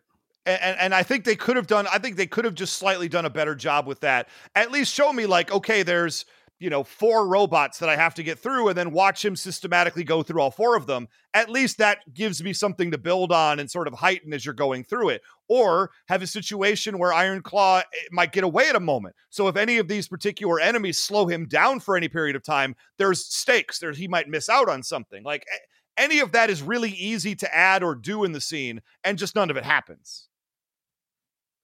[0.46, 3.08] And, and, I think they could have done, I think they could have just slightly
[3.08, 4.28] done a better job with that.
[4.54, 6.24] At least show me, like, okay, there's,
[6.60, 10.04] you know, four robots that I have to get through, and then watch him systematically
[10.04, 11.08] go through all four of them.
[11.34, 14.54] At least that gives me something to build on and sort of heighten as you're
[14.54, 15.22] going through it.
[15.48, 17.82] Or have a situation where Iron Klaw eh,
[18.12, 19.16] might get away at a moment.
[19.30, 22.76] So if any of these particular enemies slow him down for any period of time,
[22.98, 23.80] there's stakes.
[23.80, 25.24] There's he might miss out on something.
[25.24, 25.58] Like eh,
[25.96, 29.34] any of that is really easy to add or do in the scene, and just
[29.34, 30.28] none of it happens.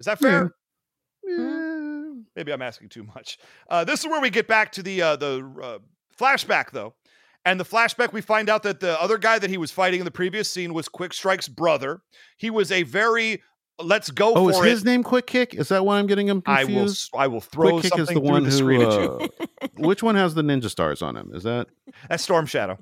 [0.03, 0.50] Is that fair?
[2.34, 3.38] Maybe I'm asking too much.
[3.70, 5.78] Uh, this is where we get back to the uh, the uh,
[6.18, 6.94] flashback, though.
[7.44, 10.05] And the flashback, we find out that the other guy that he was fighting in
[10.05, 12.00] the previous scene was Quick Strike's brother.
[12.36, 13.42] He was a very
[13.80, 16.42] let's go oh is for his name quick kick is that why i'm getting him
[16.46, 18.82] I confused will I will throw quick kick is something the one the who screen
[18.82, 19.28] at you.
[19.40, 21.68] uh, which one has the ninja stars on him is that
[22.09, 22.78] That's Storm Shadow.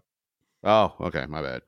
[0.64, 1.62] oh okay my bad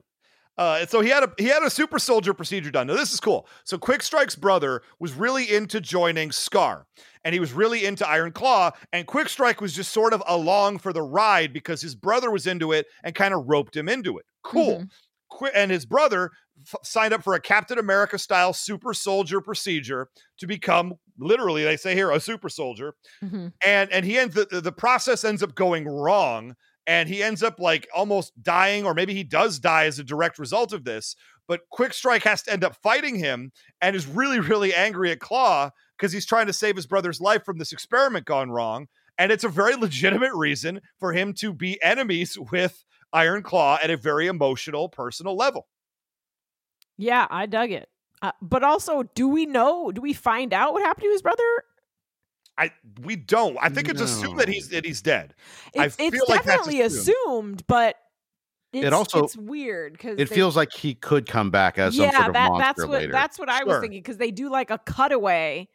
[0.57, 2.87] Uh, so he had a he had a super soldier procedure done.
[2.87, 3.47] Now this is cool.
[3.63, 6.85] So Quick Strike's brother was really into joining SKAR,
[7.23, 8.71] and he was really into Iron Klaw.
[8.91, 12.45] And Quick Strike was just sort of along for the ride because his brother was
[12.45, 14.25] into it and kind of roped him into it.
[14.43, 14.85] Cool.
[15.29, 16.29] Qui- and his brother
[16.61, 21.77] f- signed up for a Captain America style super soldier procedure to become literally they
[21.77, 22.93] say here a super soldier
[23.23, 23.47] Mm-hmm.
[23.65, 26.55] and and he ends the, the process ends up going wrong
[26.85, 30.37] and he ends up like almost dying or maybe he does die as a direct
[30.39, 31.15] result of this
[31.47, 35.19] but quick strike has to end up fighting him and is really really angry at
[35.19, 39.31] klaw because he's trying to save his brother's life from this experiment gone wrong and
[39.31, 43.97] it's a very legitimate reason for him to be enemies with iron klaw at a
[43.97, 45.67] very emotional personal level
[46.97, 47.89] Yeah, I dug it.
[48.21, 49.91] Uh, but also, do we know?
[49.91, 51.43] Do we find out what happened to his brother?
[52.57, 55.33] I we don't i think it's assumed that he's that he's dead
[55.77, 57.15] I It's, it's feel like that's definitely assumed.
[57.25, 57.95] assumed, but
[58.71, 62.11] it's, also- it's weird because it feels like he could come back as some yeah,
[62.11, 64.49] sort of that, monster that's what later that's what I was thinking because they do
[64.49, 65.67] like a cutaway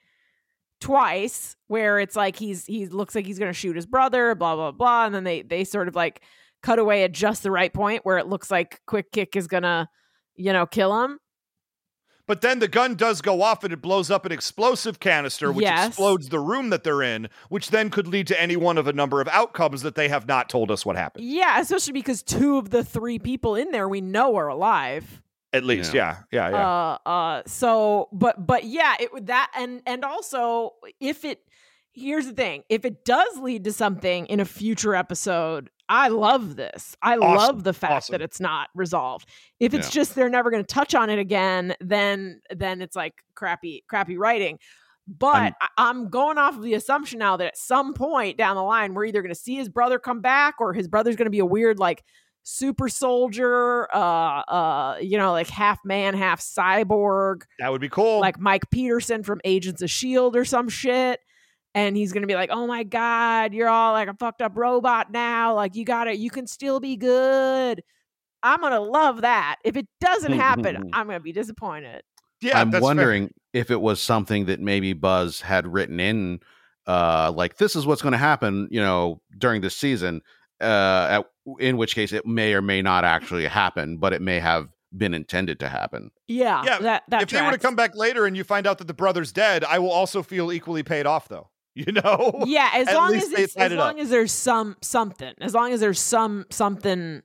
[0.80, 4.72] twice where it's like he's he looks like he's gonna shoot his brother, blah blah
[4.72, 6.22] blah, and then they they sort of like
[6.62, 9.88] cut away at just the right point where it looks like Quick Kick is gonna
[10.36, 11.18] you know kill him.
[12.28, 15.64] But then the gun does go off and it blows up an explosive canister, which
[15.64, 15.88] Yes.
[15.88, 18.92] explodes the room that they're in, which then could lead to any one of a
[18.92, 21.24] number of outcomes that they have not told us what happened.
[21.24, 25.22] Yeah, especially because two of the three people in there we know are alive.
[25.54, 26.68] At least, yeah, yeah, yeah.
[26.68, 27.42] Uh, uh.
[27.46, 31.40] So, but, but yeah, it would that, and and also if it,
[31.98, 36.56] here's the thing, if it does lead to something in a future episode, I love
[36.56, 36.96] this.
[37.02, 38.12] I Awesome, love the fact awesome.
[38.12, 39.28] that it's not resolved.
[39.58, 40.00] If it's Yeah.
[40.00, 44.16] just they're never going to touch on it again, then then it's like crappy, crappy
[44.18, 44.58] writing.
[45.06, 48.62] But I'm- I'm going off of the assumption now that at some point down the
[48.62, 51.30] line, we're either going to see his brother come back or his brother's going to
[51.30, 52.04] be a weird like
[52.42, 53.98] super soldier, uh,
[54.48, 58.20] uh, you know, like half man, half cyborg, that would be cool.
[58.20, 61.20] like Mike Peterson from Agents of Shield or some shit.
[61.74, 65.12] And he's gonna be like, "Oh my god, you're all like a fucked up robot
[65.12, 65.54] now.
[65.54, 66.18] Like you got it.
[66.18, 67.82] You can still be good."
[68.42, 69.56] I'm gonna love that.
[69.64, 72.02] If it doesn't happen, I'm gonna be disappointed.
[72.40, 72.88] yeah, I'm that's fair.
[72.88, 76.40] wondering if it was something that maybe Buzz had written in,
[76.86, 80.22] uh, like this is what's going to happen, you know, during this season.
[80.60, 81.26] Uh, at,
[81.60, 85.14] in which case, it may or may not actually happen, but it may have been
[85.14, 86.10] intended to happen.
[86.26, 88.78] Yeah, Yeah, that that if they were to come back later and you find out
[88.78, 91.50] that the brother's dead, I will also feel equally paid off, though.
[91.86, 92.42] You know?
[92.46, 96.00] yeah, as long as it's, as long as there's some something, as long as there's
[96.00, 97.22] some something.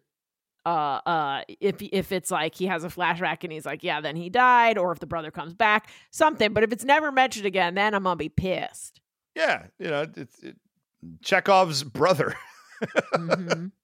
[0.65, 4.15] Uh, uh, if if it's like he has a flashback and he's like, yeah, then
[4.15, 6.53] he died, or if the brother comes back, something.
[6.53, 9.01] But if it's never mentioned again, then I'm gonna be pissed.
[9.35, 10.55] Yeah, you know, it's it,
[11.23, 12.35] Chekhov's brother.
[13.13, 13.71] Mhm.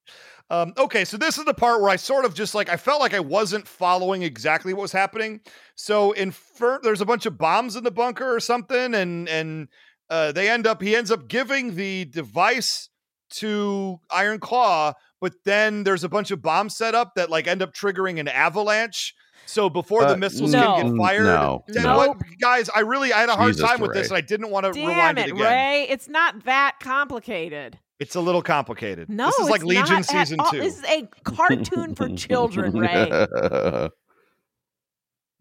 [0.51, 2.99] Um, okay, so this is the part where I sort of just like I felt
[3.01, 5.41] like I wasn't following exactly what was happening.
[5.75, 9.67] So in fir- there's a bunch of bombs in the bunker or something, and and
[10.09, 12.89] uh, they end up he ends up giving the device
[13.31, 17.61] to Iron Klaw, but then there's a bunch of bombs set up that like end
[17.61, 19.13] up triggering an avalanche.
[19.45, 20.75] So before Uh, the missiles no.
[20.77, 21.97] can get fired, No, Then no.
[21.97, 24.49] what- guys, I really I had a hard Jesus, time with this, and I didn't
[24.51, 25.43] want to Damn rewind it, it, again.
[25.43, 25.87] Ray!
[25.89, 27.79] It's not that complicated.
[27.99, 29.09] It's a little complicated.
[29.09, 30.51] No, this is like it's Legion season all.
[30.51, 30.59] two.
[30.59, 33.09] This is a cartoon for children, Ray.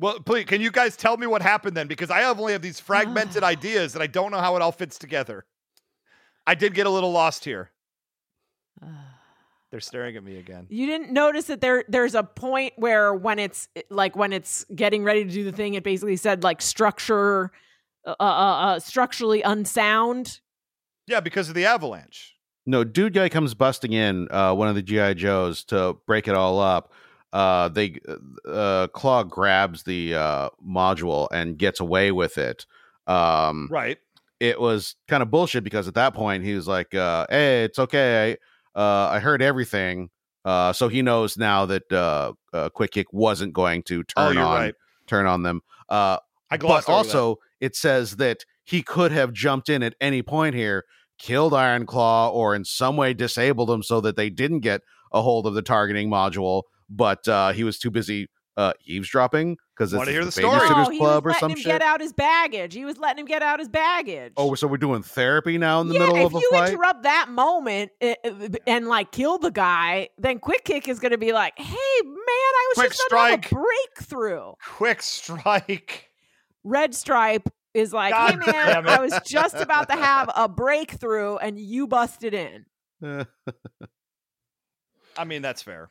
[0.00, 1.88] Well, please, can you guys tell me what happened then?
[1.88, 4.72] Because I have only have these fragmented ideas and I don't know how it all
[4.72, 5.44] fits together.
[6.46, 7.70] I did get a little lost here.
[9.70, 10.66] They're staring at me again.
[10.70, 15.04] You didn't notice that there there's a point where when it's like when it's getting
[15.04, 17.52] ready to do the thing, it basically said like structure,
[18.06, 20.40] uh, uh, uh structurally unsound.
[21.06, 22.34] Yeah, because of the avalanche.
[22.64, 26.34] No, dude guy comes busting in, uh, one of the GI Joes to break it
[26.34, 26.92] all up.
[27.32, 27.98] Uh, they
[28.46, 32.64] uh, Klaw grabs the uh, module and gets away with it.
[33.06, 33.98] Um, Right.
[34.40, 37.78] it was kind of bullshit because at that point he was like, uh, "Hey, it's
[37.78, 38.38] okay.
[38.74, 40.10] I, uh, I heard everything."
[40.44, 44.36] Uh, so he knows now that uh, uh, Quick Kick wasn't going to Oh, turn
[44.36, 44.74] you're on right.
[45.06, 45.60] turn on them.
[45.88, 46.18] Uh,
[46.50, 46.88] I but over that.
[46.88, 50.84] also it says that he could have jumped in at any point here,
[51.18, 54.80] killed Iron Klaw, or in some way disabled them so that they didn't get
[55.12, 56.62] a hold of the targeting module.
[56.88, 60.58] But uh, he was too busy uh, eavesdropping because it's Wanna hear the the story?
[60.58, 61.66] Babysitters No, he was Club or letting some him shit.
[61.66, 62.74] get out his baggage.
[62.74, 64.32] He was letting him get out his baggage.
[64.36, 66.42] Oh, so we're doing therapy now in the yeah, middle of a fight.
[66.44, 70.88] If you interrupt that moment uh, uh, and like kill the guy, then Quick Kick
[70.88, 73.52] is going to be like, "Hey, man, I was Quick just about to have strike.
[73.52, 76.10] a breakthrough." Quick strike.
[76.64, 78.88] Red Stripe is like, God "Hey, man.
[78.88, 82.66] I was just about to have a breakthrough, and you busted in."
[85.16, 85.88] I mean, that's fair.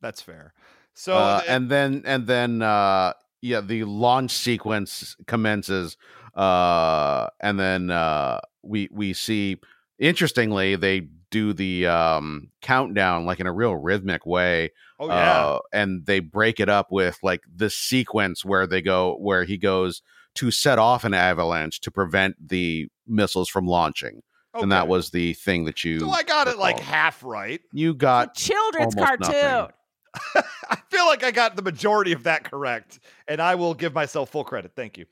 [0.00, 0.52] That's fair.
[0.94, 5.96] So uh, th- and then and then uh yeah the launch sequence commences
[6.34, 9.58] uh and then uh we we see
[9.98, 15.46] interestingly they do the um countdown like in a real rhythmic way oh yeah.
[15.46, 19.56] uh, and they break it up with like the sequence where they go where he
[19.56, 20.02] goes
[20.34, 24.22] to set off an avalanche to prevent the missiles from launching
[24.54, 27.60] and that was the thing that you So I got it like half right.
[27.72, 29.32] you got Children's cartoon.
[29.32, 29.74] nothing.
[30.70, 34.30] I feel like I got the majority of that correct, and I will give myself
[34.30, 34.72] full credit.
[34.74, 35.06] Thank you.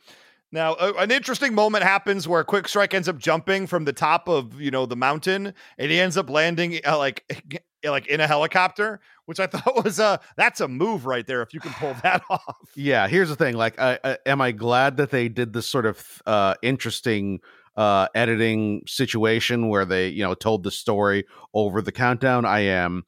[0.51, 4.61] Now, an interesting moment happens where Quick Strike ends up jumping from the top of
[4.61, 9.01] you know the mountain, and he ends up landing uh, like like in a helicopter,
[9.26, 12.22] which I thought was a that's a move right there if you can pull that
[12.30, 12.72] off.
[12.74, 13.57] Yeah, here's the thing.
[13.57, 17.40] Like, I, I, am I glad that they did this sort of uh, interesting
[17.76, 22.46] uh, editing situation where they, you know, told the story over the countdown?
[22.46, 23.05] I am.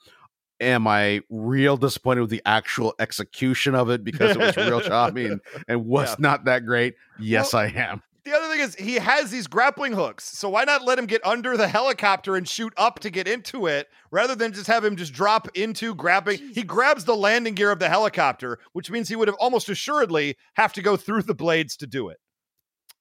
[0.60, 5.26] Am I real disappointed with the actual execution of it because it was real choppy
[5.26, 6.16] and, and was Yeah.
[6.18, 6.94] not that great?
[7.18, 8.02] Yes, I am.
[8.24, 11.24] The other thing is he has these grappling hooks, so why not let him get
[11.26, 14.94] under the helicopter and shoot up to get into it, rather than just have him
[14.96, 16.38] just drop into grabbing?
[16.54, 20.36] He grabs the landing gear of the helicopter, which means he would have almost assuredly
[20.54, 22.18] have to go through the blades to do it.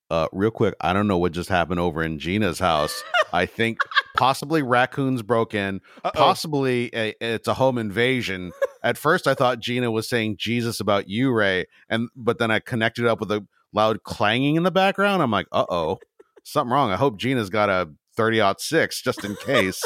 [0.10, 3.04] Uh, real quick, I don't know what just happened over in Gina's house.
[3.34, 3.80] I think
[4.16, 5.82] possibly raccoons broke in.
[6.04, 6.12] Uh-oh.
[6.14, 8.52] Possibly a, it's a home invasion.
[8.84, 12.60] At first, I thought Gina was saying Jesus about you, Ray, and but then I
[12.60, 15.22] connected up with a loud clanging in the background.
[15.22, 16.00] I'm like, uh oh,
[16.44, 16.92] something wrong.
[16.92, 19.82] I hope Gina's got a 30-06 just in case.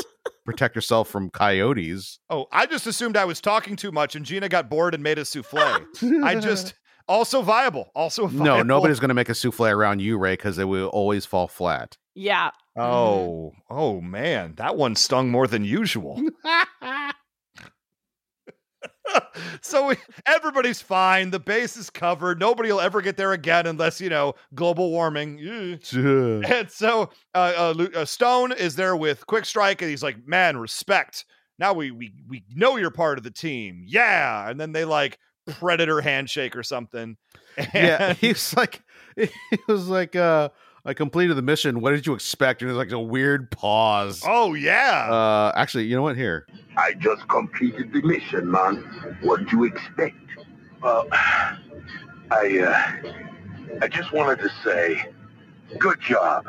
[0.46, 2.20] Protect yourself from coyotes.
[2.30, 5.18] Oh, I just assumed I was talking too much, and Gina got bored and made
[5.18, 5.86] a souffle.
[6.24, 6.74] I just
[7.08, 8.46] also viable, also viable.
[8.46, 11.48] No, nobody's going to make a souffle around you, Ray, because it will always fall
[11.48, 11.98] flat.
[12.16, 12.52] Yeah.
[12.76, 16.22] Oh, oh man, that one stung more than usual.
[19.62, 19.96] so we,
[20.26, 21.30] everybody's fine.
[21.30, 22.40] The base is covered.
[22.40, 25.40] Nobody will ever get there again unless you know global warming.
[25.94, 26.44] Ugh.
[26.46, 30.58] And so uh, uh, uh, Stone is there with Quick Strike, and he's like, "Man,
[30.58, 31.26] respect.
[31.60, 33.84] Now we we we know you're part of the team.
[33.86, 35.20] Yeah." And then they like
[35.60, 37.18] predator handshake or something.
[37.74, 38.82] yeah, And- he's like,
[39.16, 39.30] he
[39.68, 40.50] was like, uh,
[40.86, 41.80] I completed the mission.
[41.80, 42.62] What did you expect?
[42.62, 44.22] And there's like a weird pause.
[44.28, 45.08] Oh yeah.
[45.10, 46.18] Uh, actually, you know what?
[46.18, 49.18] Here, I just completed the mission, man.
[49.22, 50.16] What did you expect?
[50.82, 51.08] Well,
[52.32, 53.10] I, uh,
[53.82, 55.06] I just wanted to say,
[55.80, 56.48] good job.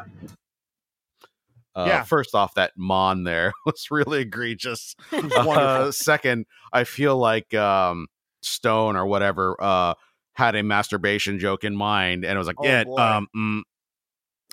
[1.76, 2.02] uh, Yeah.
[2.02, 4.96] first off, that mon there was really egregious.
[5.12, 8.08] Uh, second, I feel like um,
[8.42, 9.94] Stone or whatever uh,
[10.34, 12.84] had a masturbation joke in mind, and it was like, Oh, yeah,
[13.16, 13.60] um, mm,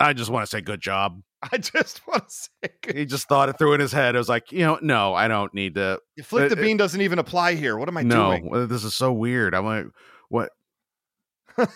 [0.01, 1.21] I just want to say good job.
[1.51, 4.15] I just want to say, good- He just thought it through in his head.
[4.15, 5.99] It was like, you know, no, I don't need to.
[6.23, 7.77] flick the Uh, uh, bean doesn't even apply here.
[7.77, 8.49] What am I no, doing?
[8.53, 9.53] uh, this is so weird.
[9.55, 9.85] I'm like,
[10.29, 10.49] what?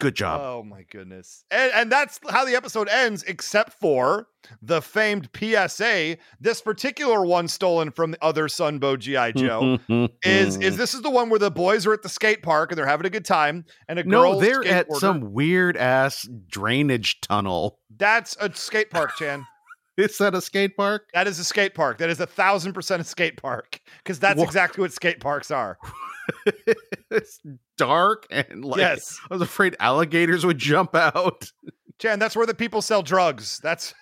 [0.00, 0.40] Good job.
[0.42, 1.44] Oh my goodness.
[1.50, 4.28] And and that's how the episode ends, except for
[4.62, 6.18] the famed PSA.
[6.40, 9.32] This particular one stolen from the other Sunbow G.I.
[9.32, 9.78] Joe.
[10.22, 12.78] is is this is the one where the boys are at the skate park and
[12.78, 14.22] they're having a good time and a no?
[14.22, 17.80] girl They're at some weird ass drainage tunnel.
[17.96, 19.44] that's a skate park, Chan.
[19.96, 21.08] Is that a skate park?
[21.12, 21.98] That is a skate park.
[21.98, 23.80] That is a thousand percent a skate park.
[23.98, 25.76] Because that's Wha- exactly what skate parks are.
[27.10, 27.40] it's
[27.76, 29.18] dark and like yes.
[29.30, 31.50] I was afraid alligators would jump out.
[31.98, 33.60] Chan, that's where the people sell drugs.
[33.62, 33.94] That's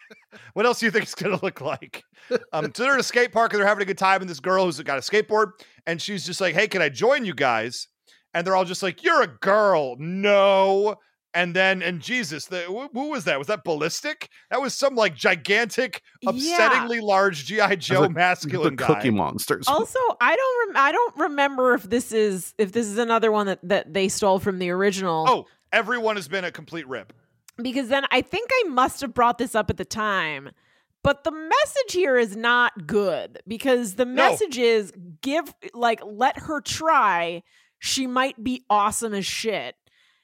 [0.54, 2.02] what else do you think it's going to look like?
[2.52, 4.40] Um, so they're at a skate park and they're having a good time, and this
[4.40, 5.52] girl who's got a skateboard,
[5.86, 7.88] and she's just like, "Hey, can I join you guys?"
[8.32, 10.96] And they're all just like, "You're a girl, no."
[11.34, 13.38] And then, and Jesus, the, who, who was that?
[13.38, 14.28] Was that ballistic?
[14.50, 18.86] That was some like gigantic, upsettingly large GI Joe like masculine the guy.
[18.86, 19.66] Cookie Monsters.
[19.66, 23.46] Also, I don't rem- I don't remember if this is if this is another one
[23.46, 25.24] that that they stole from the original.
[25.26, 27.14] Oh, everyone has been a complete rip.
[27.62, 30.50] because then I think I must have brought this up at the time.
[31.02, 36.60] But the message here is not good because the message is give like let her
[36.60, 37.42] try.
[37.78, 39.74] She might be awesome as shit.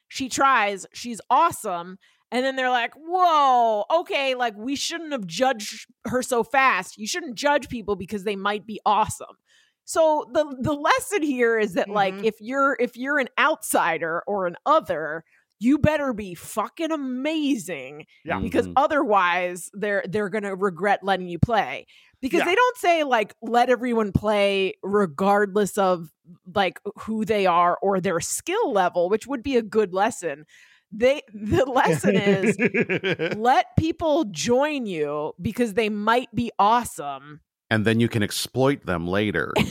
[0.08, 1.98] She tries, she's awesome.
[2.30, 6.98] And then they're like, whoa, okay, like we shouldn't have judged her so fast.
[6.98, 9.36] You shouldn't judge people because they might be awesome.
[9.84, 12.22] So the the lesson here is that like Mhm.
[12.22, 15.24] if you're if you're an outsider or an other,
[15.60, 18.38] you better be fucking amazing Yeah.
[18.40, 18.72] because Mhm.
[18.76, 21.86] otherwise they're they're going to regret letting you play.
[22.20, 22.44] Because Yeah.
[22.46, 26.10] they don't say like let everyone play regardless of
[26.54, 30.44] like who they are or their skill level, which would be a good lesson.
[30.92, 32.56] They the lesson is
[33.36, 37.40] let people join you because they might be awesome.
[37.70, 39.52] and then you can exploit them later.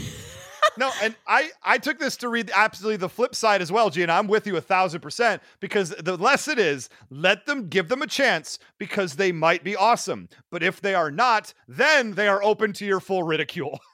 [0.78, 4.14] no, and I I took this to read absolutely the flip side as well, Gina.
[4.14, 8.08] I'm with you a thousand percent because the lesson is let them give them a
[8.08, 12.74] chance because they might be awesome, but if they are not, then they are open
[12.74, 13.80] to your full ridicule.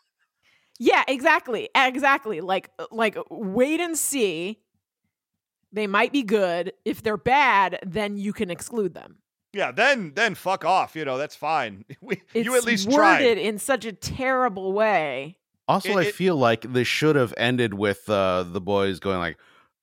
[0.79, 1.69] Yeah, exactly.
[1.75, 2.41] Exactly.
[2.41, 4.59] Like like wait and see.
[5.71, 6.73] They might be good.
[6.83, 9.17] If they're bad, then you can exclude them.
[9.53, 10.95] yeah, then then fuck off.
[10.95, 11.85] You know that's fine.
[12.01, 13.37] We, you at least worded tried.
[13.37, 15.37] in such a terrible way.
[15.67, 19.19] Also, It- I it- feel like this should have ended with uh, the boys going
[19.19, 19.37] like,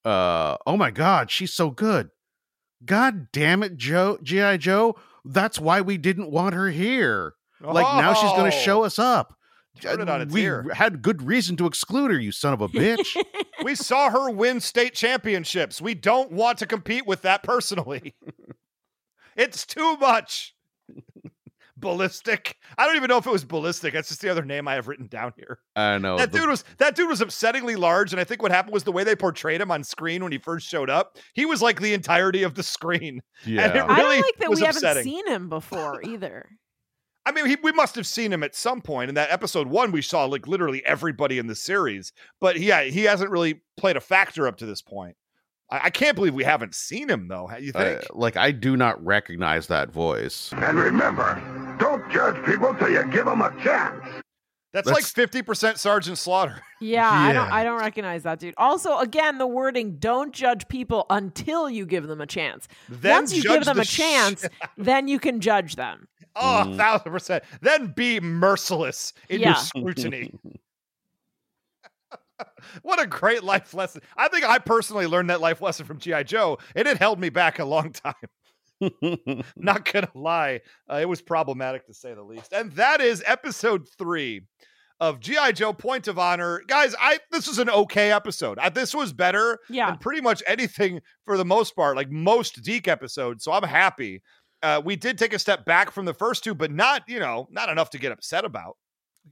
[0.05, 2.11] uh, "Oh my God, she's so good!
[2.85, 4.97] God damn it, Joe, GI Joe!
[5.25, 7.35] That's why we didn't want her here.
[7.61, 9.35] Like now she's going to Oh, show us up.
[9.81, 10.67] Turn it on its we ear.
[10.75, 13.17] had good reason to exclude her, you son of a bitch.
[13.63, 15.83] We saw her win state championships.
[15.83, 18.15] We don't want to compete with that personally.
[19.37, 20.55] it's too much.
[21.81, 22.57] Ballistic.
[22.79, 23.95] I don't even know if it was ballistic.
[23.95, 25.59] That's just the other name I have written down here.
[25.77, 28.53] I know that the- dude was that dude was upsettingly large, and I think what
[28.53, 31.17] happened was the way they portrayed him on screen when he first showed up.
[31.35, 33.21] He was like the entirety of the screen.
[33.47, 33.87] And it Yeah.
[33.89, 34.89] I don't like that was we upsetting.
[34.89, 36.49] haven't seen him before either.
[37.27, 39.93] I mean, he, we must have seen him at some point in that episode one.
[39.93, 44.01] We saw like literally everybody in the series, but yeah, he hasn't really played a
[44.01, 45.17] factor up to this point.
[45.71, 47.47] I, I can't believe we haven't seen him though.
[47.47, 48.03] How You Uh, think?
[48.13, 50.51] like I do not recognize that voice.
[50.57, 51.60] And remember, don't
[52.13, 54.05] judge people till you give them a chance.
[54.73, 56.61] That's, like fifty percent Sergeant Slaughter.
[56.83, 58.55] Yeah, I don't I don't recognize that dude.
[58.57, 62.69] Also, again, the wording don't judge people until you give them a chance.
[62.89, 64.47] Then Once you give them the a chance,
[64.79, 66.09] then you can judge them.
[66.37, 66.73] Oh, Mm.
[66.73, 67.45] a thousand percent.
[67.61, 69.49] Then be merciless in Yeah.
[69.49, 70.33] your scrutiny.
[72.83, 74.01] what a great life lesson.
[74.17, 76.23] I think I personally learned that life lesson from G.I.
[76.23, 78.15] Joe, and it held me back a long time.
[79.57, 80.61] Not gonna lie,
[80.91, 82.53] uh, it was problematic to say the least.
[82.53, 84.43] And that is episode three
[85.01, 86.95] of GI Joe Point of Honor, guys.
[87.01, 88.59] I this was an okay episode.
[88.59, 89.87] I, this was better Yeah.
[89.91, 93.45] than pretty much anything for the most part, like most DiC episodes.
[93.45, 94.23] So I'm happy.
[94.63, 97.49] Uh, we did take a step back from the first two, but not you know
[97.51, 98.77] not enough to get upset about.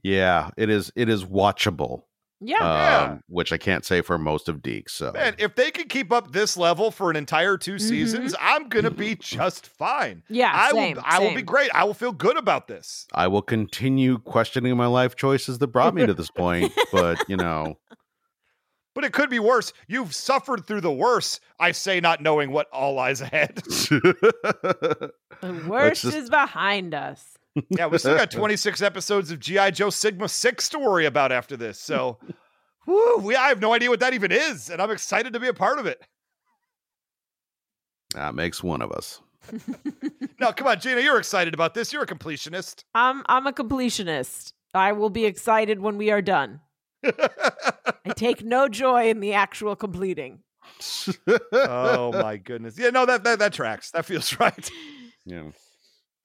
[0.03, 0.91] yeah, it is.
[0.95, 2.03] It is watchable.
[2.41, 2.57] Yeah.
[2.61, 3.03] Yeah.
[3.11, 4.89] Um, which I can't say for most of DiC.
[4.89, 7.81] So Man, if they can keep up this level for an entire two Mhm.
[7.81, 10.23] seasons, I'm gonna be just fine.
[10.29, 11.03] yeah, I same, will.
[11.05, 11.69] I will be great.
[11.73, 13.07] I will feel good about this.
[13.13, 16.71] I will continue questioning my life choices that brought me to this point.
[16.93, 17.77] But you know,
[18.95, 19.71] But it could be worse.
[19.87, 21.39] You've suffered through the worse.
[21.59, 23.61] I say, not knowing what all lies ahead.
[25.41, 27.37] The worst just- is behind us.
[27.69, 31.57] Yeah, we still got 26 episodes of GI Joe Sigma Six to worry about after
[31.57, 31.79] this.
[31.79, 32.17] So,
[32.85, 35.47] whew, we I have no idea what that even is, and I'm excited to be
[35.47, 36.01] a part of it.
[38.15, 39.21] that makes one of us.
[40.39, 41.91] No, come on, Gina, you're excited about this.
[41.91, 42.83] You're a completionist.
[42.93, 44.53] I'm I'm a completionist.
[44.73, 46.61] I will be excited when we are done.
[47.05, 50.39] I take no joy in the actual completing.
[51.51, 52.77] oh my goodness.
[52.77, 53.91] Yeah, no, that, that that tracks.
[53.91, 54.69] That feels right.
[55.25, 55.49] Yeah.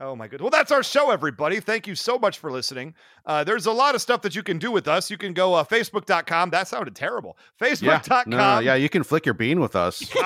[0.05, 0.42] Oh my goodness.
[0.42, 1.61] Well, that's our show, everybody.
[1.61, 2.94] Thank you so much for listening.
[3.24, 5.11] Uh, there's a lot of stuff that you can do with us.
[5.11, 6.50] You can go uh, facebook.com.
[6.50, 7.38] That sounded terrible.
[7.61, 7.68] Yeah.
[7.68, 8.24] Facebook.com.
[8.26, 10.02] No, no, yeah, you can flick your bean with us.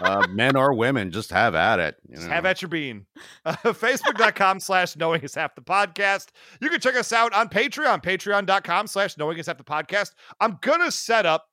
[0.00, 1.96] Uh, men or women, just have at it.
[2.08, 2.34] you Just know.
[2.34, 3.06] have at your bean.
[3.46, 6.28] Uh, Facebook.com slash knowing is half the podcast.
[6.60, 10.10] You can check us out on Patreon, patreon.com slash knowing is half the podcast.
[10.40, 11.46] I'm going to set up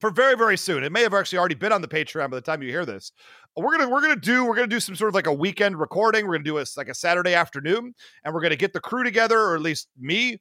[0.00, 0.84] for very very soon.
[0.84, 3.12] It may have actually already been on the Patreon by the time you hear this.
[3.56, 6.26] We're gonna we're gonna do we're gonna do some sort of like a weekend recording.
[6.26, 7.94] We're gonna do a like a Saturday afternoon,
[8.24, 10.40] and we're gonna get the crew together, or at least me.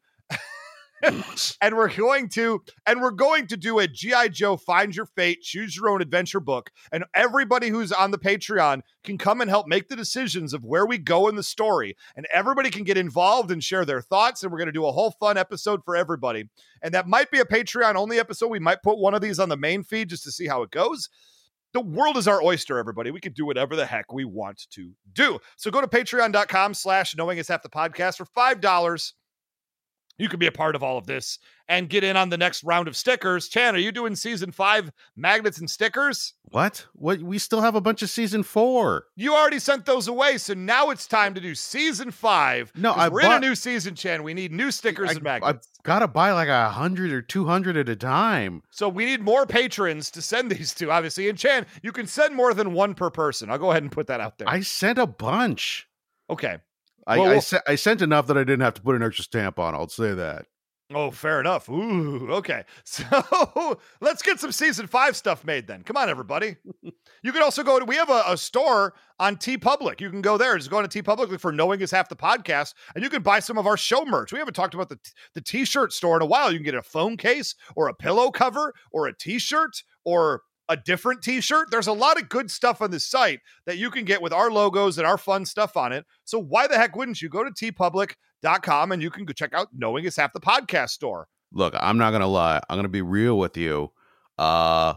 [1.61, 5.41] and we're going to and we're going to do a GI Joe Find Your Fate
[5.41, 6.71] Choose Your Own Adventure book.
[6.91, 10.85] And everybody who's on the Patreon can come and help make the decisions of where
[10.85, 11.95] we go in the story.
[12.15, 14.41] And everybody can get involved and share their thoughts.
[14.41, 16.49] And we're going to do a whole fun episode for everybody.
[16.81, 18.47] And that might be a Patreon only episode.
[18.47, 20.71] We might put one of these on the main feed just to see how it
[20.71, 21.09] goes.
[21.73, 23.11] The world is our oyster, everybody.
[23.11, 25.39] We can do whatever the heck we want to do.
[25.57, 29.13] So go to patreon.com slash knowing is half the podcast for five dollars
[30.17, 31.39] you can be a part of all of this
[31.69, 33.49] and get in on the next round of stickers.
[33.49, 36.33] Chan, are you doing season five magnets and stickers?
[36.49, 36.85] What?
[36.93, 37.21] What?
[37.21, 39.03] We still have a bunch of season four.
[39.17, 42.71] You already sent those away, so now it's time to do season five.
[42.75, 44.23] No, I we're bought- in a new season, Chan.
[44.23, 45.67] We need new stickers and magnets.
[45.77, 48.63] I've got to buy like a hundred or two hundred at a time.
[48.71, 51.27] so we need more patrons to send these to, obviously.
[51.29, 53.49] And Chan, you can send more than one per person.
[53.51, 54.47] I'll go ahead and put that out there.
[54.49, 55.87] I sent a bunch.
[56.29, 56.57] okay.
[57.07, 59.23] I, Well, I, se- I sent enough that I didn't have to put an extra
[59.23, 59.73] stamp on.
[59.73, 60.45] I'll say that.
[60.93, 61.67] Oh, fair enough.
[61.69, 62.63] Ooh, okay.
[62.85, 65.83] So let's get some season five stuff made then.
[65.83, 66.55] Come on, everybody.
[67.23, 69.99] You can also go to, we have a, a store on TeePublic.
[69.99, 70.57] You can go there.
[70.57, 73.39] Just go to TeePublic look for Knowing is Half the Podcast, and you can buy
[73.39, 74.31] some of our show merch.
[74.31, 74.99] We haven't talked about the,
[75.33, 76.51] the t shirt store in a while.
[76.51, 80.41] You can get a phone case or a pillow cover or a t shirt or
[80.69, 81.71] a different t-shirt.
[81.71, 84.51] There's a lot of good stuff on this site that you can get with our
[84.51, 86.05] logos and our fun stuff on it.
[86.25, 89.69] So why the heck wouldn't you go to teepublic.com and you can go check out
[89.73, 91.27] Knowing is Half the Podcast store.
[91.53, 92.61] Look, I'm not gonna lie.
[92.69, 93.91] I'm gonna be real with you.
[94.37, 94.95] Uh,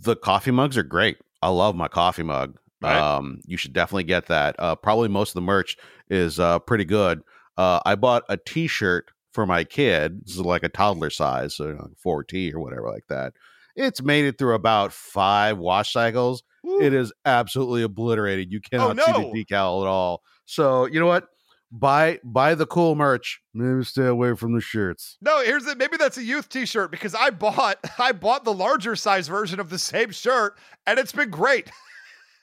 [0.00, 1.18] the coffee mugs are great.
[1.40, 2.58] I love my coffee mug.
[2.80, 2.96] Right.
[2.96, 4.56] Um, you should definitely get that.
[4.58, 5.76] Uh, probably most of the merch
[6.10, 7.22] is uh pretty good.
[7.56, 10.24] Uh, I bought a T-shirt for my kid.
[10.24, 13.34] This is like a toddler size, so you know, 4T or whatever like that.
[13.76, 16.42] It's made it through about five wash cycles.
[16.80, 18.52] It is absolutely obliterated.
[18.52, 19.32] You cannot see Oh, no.
[19.32, 20.22] the decal at all.
[20.44, 21.26] So you know what?
[21.72, 23.40] Buy buy the cool merch.
[23.54, 25.16] Maybe stay away from the shirts.
[25.22, 25.78] No, here's it.
[25.78, 29.70] Maybe that's a youth T-shirt because I bought I bought the larger size version of
[29.70, 31.70] the same shirt and it's been great.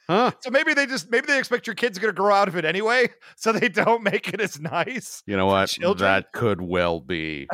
[0.10, 0.32] Huh?
[0.40, 2.56] So maybe they just maybe they expect your kids are going to grow out of
[2.56, 5.22] it anyway, so they don't make it as nice.
[5.28, 5.70] You know what?
[5.70, 6.00] children?
[6.10, 7.48] That could well be.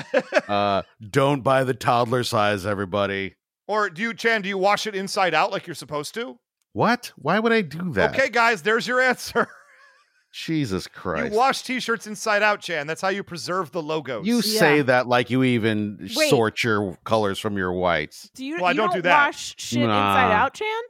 [0.47, 3.36] uh, don't buy the toddler size, everybody.
[3.68, 4.43] Or do you, Chan?
[4.43, 6.38] Do you wash it inside out like you're supposed to?
[6.74, 7.11] What?
[7.18, 8.13] Why would I do that?
[8.13, 9.47] Okay, guys, there's your answer.
[10.34, 11.32] Jesus Christ.
[11.32, 12.88] You wash T-shirts inside out, Chan.
[12.88, 14.28] That's how you preserve the logos.
[14.28, 16.30] You say that like you even Wait.
[16.30, 18.30] sort your colors from your whites.
[18.36, 19.28] Do you, Well, I don't don't do that.
[19.28, 20.82] wash shit inside out, Chan?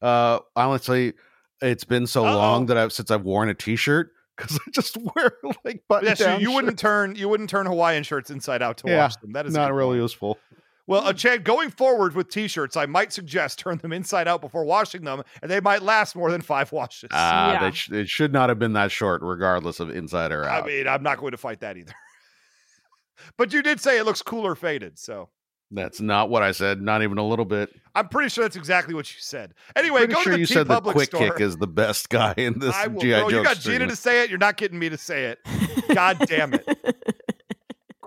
[0.00, 1.12] Uh, honestly,
[1.60, 2.34] it's been so Uh-oh.
[2.36, 6.20] long that I've since I've worn a T-shirt because I just wear like button Yes,
[6.20, 6.40] you, down.
[6.40, 9.32] you wouldn't turn you wouldn't turn Hawaiian shirts inside out to Yeah, wash them.
[9.32, 10.02] That is not really point.
[10.02, 10.38] useful.
[10.90, 14.64] Well, uh, Chad, going forward with T-shirts, I might suggest turn them inside out before
[14.64, 17.10] washing them, and they might last more than five washes.
[17.12, 17.60] Ah, Yeah.
[17.70, 20.64] they sh- it should not have been that short, regardless of inside or out.
[20.64, 21.92] I mean, I'm not going to fight that either.
[23.36, 25.28] but you did say it looks cooler faded, so
[25.70, 26.82] That's not what I said.
[26.82, 27.70] Not even a little bit.
[27.94, 29.54] I'm pretty sure that's exactly what you said.
[29.76, 31.20] Anyway, Pretty go sure to the you T said that Public Quick store.
[31.30, 33.36] Kick is the best guy in this I will, GI bro, Joe.
[33.38, 33.78] you got extreme.
[33.78, 34.30] Gina to say it.
[34.30, 35.38] You're not getting me to say it.
[35.94, 36.66] God damn it.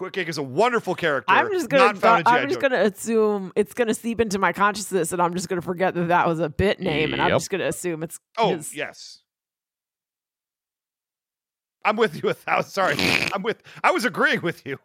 [0.04, 1.32] Quick Kick is a wonderful character.
[1.32, 1.86] I'm just gonna.
[1.86, 5.34] not found in I'm just gonna assume it's gonna seep into my consciousness, and I'm
[5.34, 8.20] just gonna forget that that was a bit name, and I'm just gonna assume it's.
[8.38, 9.22] Oh his- yes.
[11.86, 12.72] I'm with you a thousand.
[12.72, 12.96] Sorry,
[13.34, 13.64] I'm with.
[13.82, 14.78] I was agreeing with you.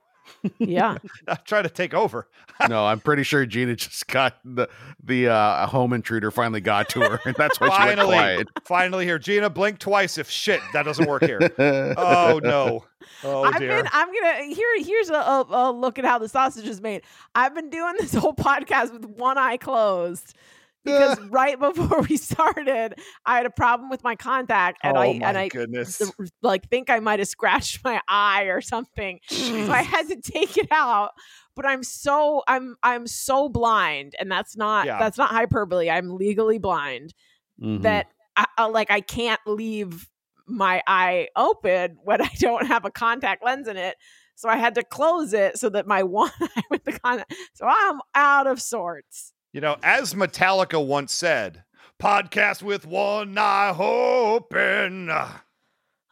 [0.59, 0.99] Yeah.
[1.29, 2.29] I'm trying to take over.
[2.69, 4.69] no, I'm pretty sure Gina just got the
[5.03, 8.49] the uh, home intruder finally got to her, and that's why she went finally, quiet.
[8.65, 9.19] finally here.
[9.19, 11.39] Gina, blink twice if shit that doesn't work here.
[11.97, 12.85] oh no.
[13.23, 13.77] Oh I've dear.
[13.77, 13.89] been.
[13.93, 14.83] I'm gonna here.
[14.83, 17.03] Here's a, a, a look at how the sausage is made.
[17.35, 20.35] I've been doing this whole podcast with one eye closed
[20.89, 22.95] because right before we started,
[23.27, 26.01] I had a problem with my contact, and oh I and I goodness.
[26.43, 29.21] like think I might have scratched my eye or something.
[29.29, 31.11] so I had to take it out.
[31.57, 34.99] But I'm so I'm I'm so blind, and that's not Yeah.
[34.99, 35.91] that's not hyperbole.
[35.91, 37.15] I'm legally blind
[37.61, 37.83] Mhm.
[37.83, 40.09] that I, I like I can't leave
[40.47, 43.97] my eye open when I don't have a contact lens in it.
[44.37, 47.35] So I had to close it so that my one eye with the contact.
[47.55, 49.33] So I'm out of sorts.
[49.53, 51.65] You know, as Metallica once said,
[52.01, 55.11] podcast with one eye open.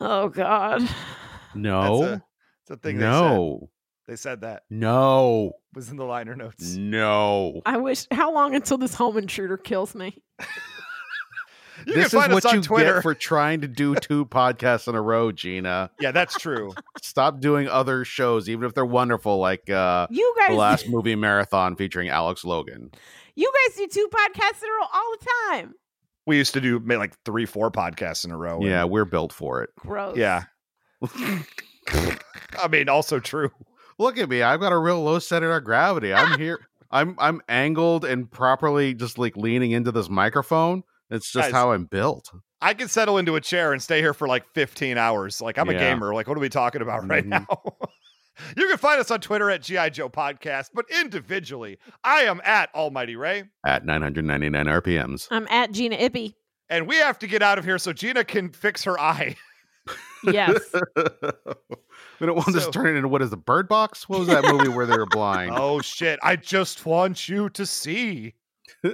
[0.00, 0.82] Oh God.
[1.54, 2.22] no, That's a,
[2.68, 3.10] that's a thing they said.
[3.10, 3.70] no,
[4.08, 4.62] They said that.
[4.70, 6.76] no, Was in the liner notes.
[6.76, 7.60] no.
[7.66, 10.22] I wish how long until this home intruder kills me?
[11.86, 12.94] You this can find is us what on you Twitter.
[12.94, 15.90] get for trying to do two podcasts in a row, Gina.
[16.00, 16.72] yeah, that's true.
[17.00, 21.14] Stop doing other shows, even if they're wonderful, like uh, You the guys, last movie
[21.14, 22.90] marathon featuring Alex Logan.
[23.36, 25.74] you guys do two podcasts in a row all the time.
[26.26, 28.56] We used to do like three, four podcasts in a row.
[28.56, 29.70] and- Yeah, we're built for it.
[29.78, 30.16] Gross.
[30.16, 30.42] yeah.
[32.58, 33.50] I mean, also true.
[33.98, 34.42] Look at me.
[34.42, 36.12] I've got a real low center of gravity.
[36.12, 36.66] I'm here.
[36.90, 40.84] I'm I'm angled and properly just like leaning into this microphone.
[41.10, 42.30] It's just Guys, how I'm built.
[42.60, 45.40] I could settle into a chair and stay here for like 15 hours.
[45.40, 46.14] Like I'm a gamer.
[46.14, 47.28] Like what are we talking about right Mhm.
[47.28, 47.46] now?
[48.56, 52.74] you can find us on Twitter at GI Joe Podcast, but individually, I am at
[52.74, 55.28] Almighty Ray, At 999 RPMs.
[55.30, 56.34] I'm at Gina Ippy.
[56.68, 59.36] and we have to get out of here so Gina can fix her eye.
[60.24, 60.58] Yes.
[62.18, 64.08] we don't want this So- to turn into what is the Bird Box?
[64.08, 65.52] What was that movie where they were blind?
[65.54, 66.18] oh shit!
[66.22, 68.34] I just want you to see.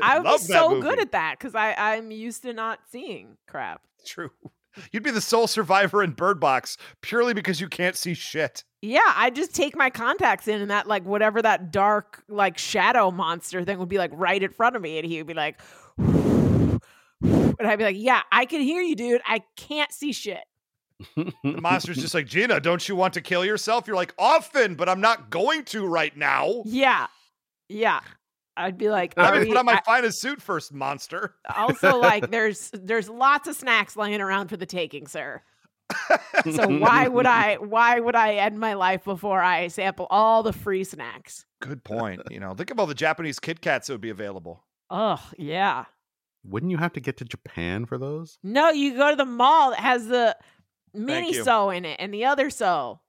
[0.00, 0.82] I would be so movie.
[0.82, 3.82] good at that because I I'm used to not seeing crap.
[4.06, 4.30] True.
[4.90, 8.64] You'd be the sole survivor in Bird Box purely because you can't see shit.
[8.82, 13.10] Yeah, I just take my contacts in, and that like whatever that dark like shadow
[13.10, 15.60] monster thing would be like right in front of me, and he would be like,
[15.98, 16.80] and
[17.60, 19.22] I'd be like, "Yeah, I can hear you, dude.
[19.24, 20.42] I can't see shit."
[21.16, 23.86] The monster's just like, Gina, don't you want to kill yourself?
[23.86, 26.62] You're like, often, but I'm not going to right now.
[26.64, 27.06] Yeah,
[27.68, 28.00] yeah.
[28.56, 31.34] I'd be like, Let "Are me we- put on my I- finest suit first, monster.
[31.56, 35.42] also like there's there's lots of snacks laying around for the taking, sir.
[36.50, 40.52] so why would I why would I end my life before I sample all the
[40.52, 41.44] free snacks?
[41.60, 42.22] Good point.
[42.30, 44.64] You know, think of all the Japanese Kit Kats that would be available.
[44.88, 45.84] Oh yeah.
[46.46, 48.38] Wouldn't you have to get to Japan for those?
[48.42, 50.36] No, you go to the mall that has the
[50.96, 53.00] Miniso in it and the other so.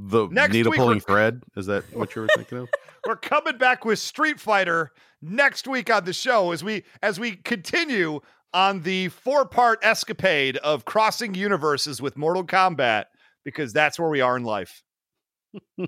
[0.00, 1.42] The Next needle pulling thread?
[1.56, 2.68] Is that what you were thinking of?
[3.06, 7.36] We're coming back with Street Fighter next week on the show as we as we
[7.36, 8.20] continue
[8.54, 13.06] on the four-part escapade of crossing universes with Mortal Kombat
[13.44, 14.82] because that's where we are in life.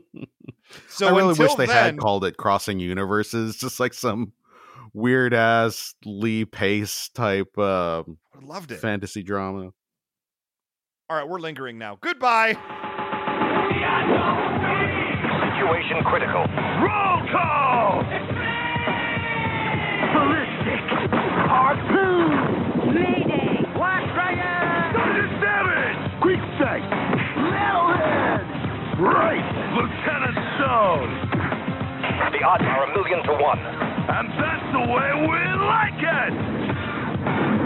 [0.89, 4.33] So I really wish they then, had called it Crossing Universes, just like some
[4.93, 8.79] weird ass Lee Pace type uh, I loved it.
[8.79, 9.71] fantasy drama.
[11.09, 11.99] All right, we're lingering now.
[12.01, 12.57] Goodbye.
[15.51, 16.45] Situation critical.
[16.81, 18.01] Roll call!
[20.15, 20.81] Ballistic.
[21.51, 22.95] Harpoon.
[22.95, 23.61] Mayday.
[23.77, 24.97] Black Dragon.
[24.97, 26.01] Sergeant Savage!
[26.23, 26.89] Quick Stryke.
[27.45, 28.45] Metalhead.
[29.01, 29.45] Right!
[29.77, 31.11] Lieutenant Stone!
[32.33, 33.61] The odds are a million to one.
[33.61, 37.60] And that's the way we like it!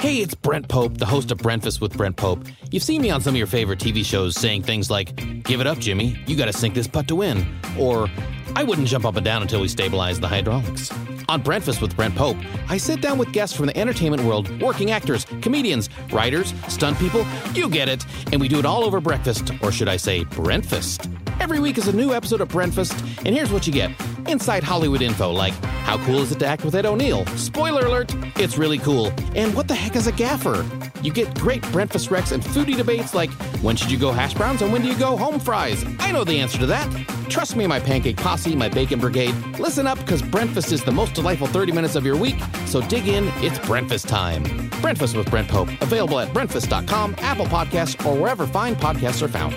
[0.00, 2.44] Hey, it's Brent Pope, the host of Breakfast with Brent Pope.
[2.70, 5.66] You've seen me on some of your favorite TV shows saying things like, Give it
[5.66, 7.44] up, Jimmy, you gotta sink this putt to win,
[7.76, 8.08] or
[8.54, 10.92] I wouldn't jump up and down until we stabilize the hydraulics.
[11.30, 12.38] On Breakfast with Brent Pope,
[12.70, 17.26] I sit down with guests from the entertainment world, working actors, comedians, writers, stunt people,
[17.52, 18.02] you get it,
[18.32, 21.06] and we do it all over breakfast, or should I say, Brentfast.
[21.38, 23.90] Every week is a new episode of Brentfast, and here's what you get.
[24.26, 25.52] Inside Hollywood info like,
[25.84, 27.26] how cool is it to act with Ed O'Neill?
[27.36, 29.12] Spoiler alert, it's really cool.
[29.34, 30.66] And what the heck is a gaffer?
[31.02, 34.62] You get great breakfast recs and foodie debates like, when should you go hash browns
[34.62, 35.84] and when do you go home fries?
[36.00, 36.90] I know the answer to that.
[37.28, 39.34] Trust me, my pancake posse, my bacon brigade.
[39.58, 42.36] Listen up, because breakfast is the most delightful 30 minutes of your week.
[42.66, 44.42] So dig in, it's breakfast time.
[44.80, 49.54] Breakfast with Brent Pope, available at breakfast.com, Apple Podcasts, or wherever fine podcasts are found.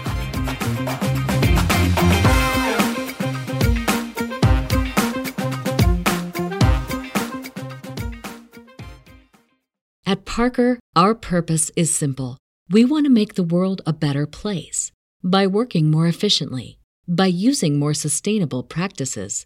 [10.12, 12.38] At Parker, our purpose is simple.
[12.70, 14.92] We want to make the world a better place
[15.24, 19.46] by working more efficiently, by using more sustainable practices,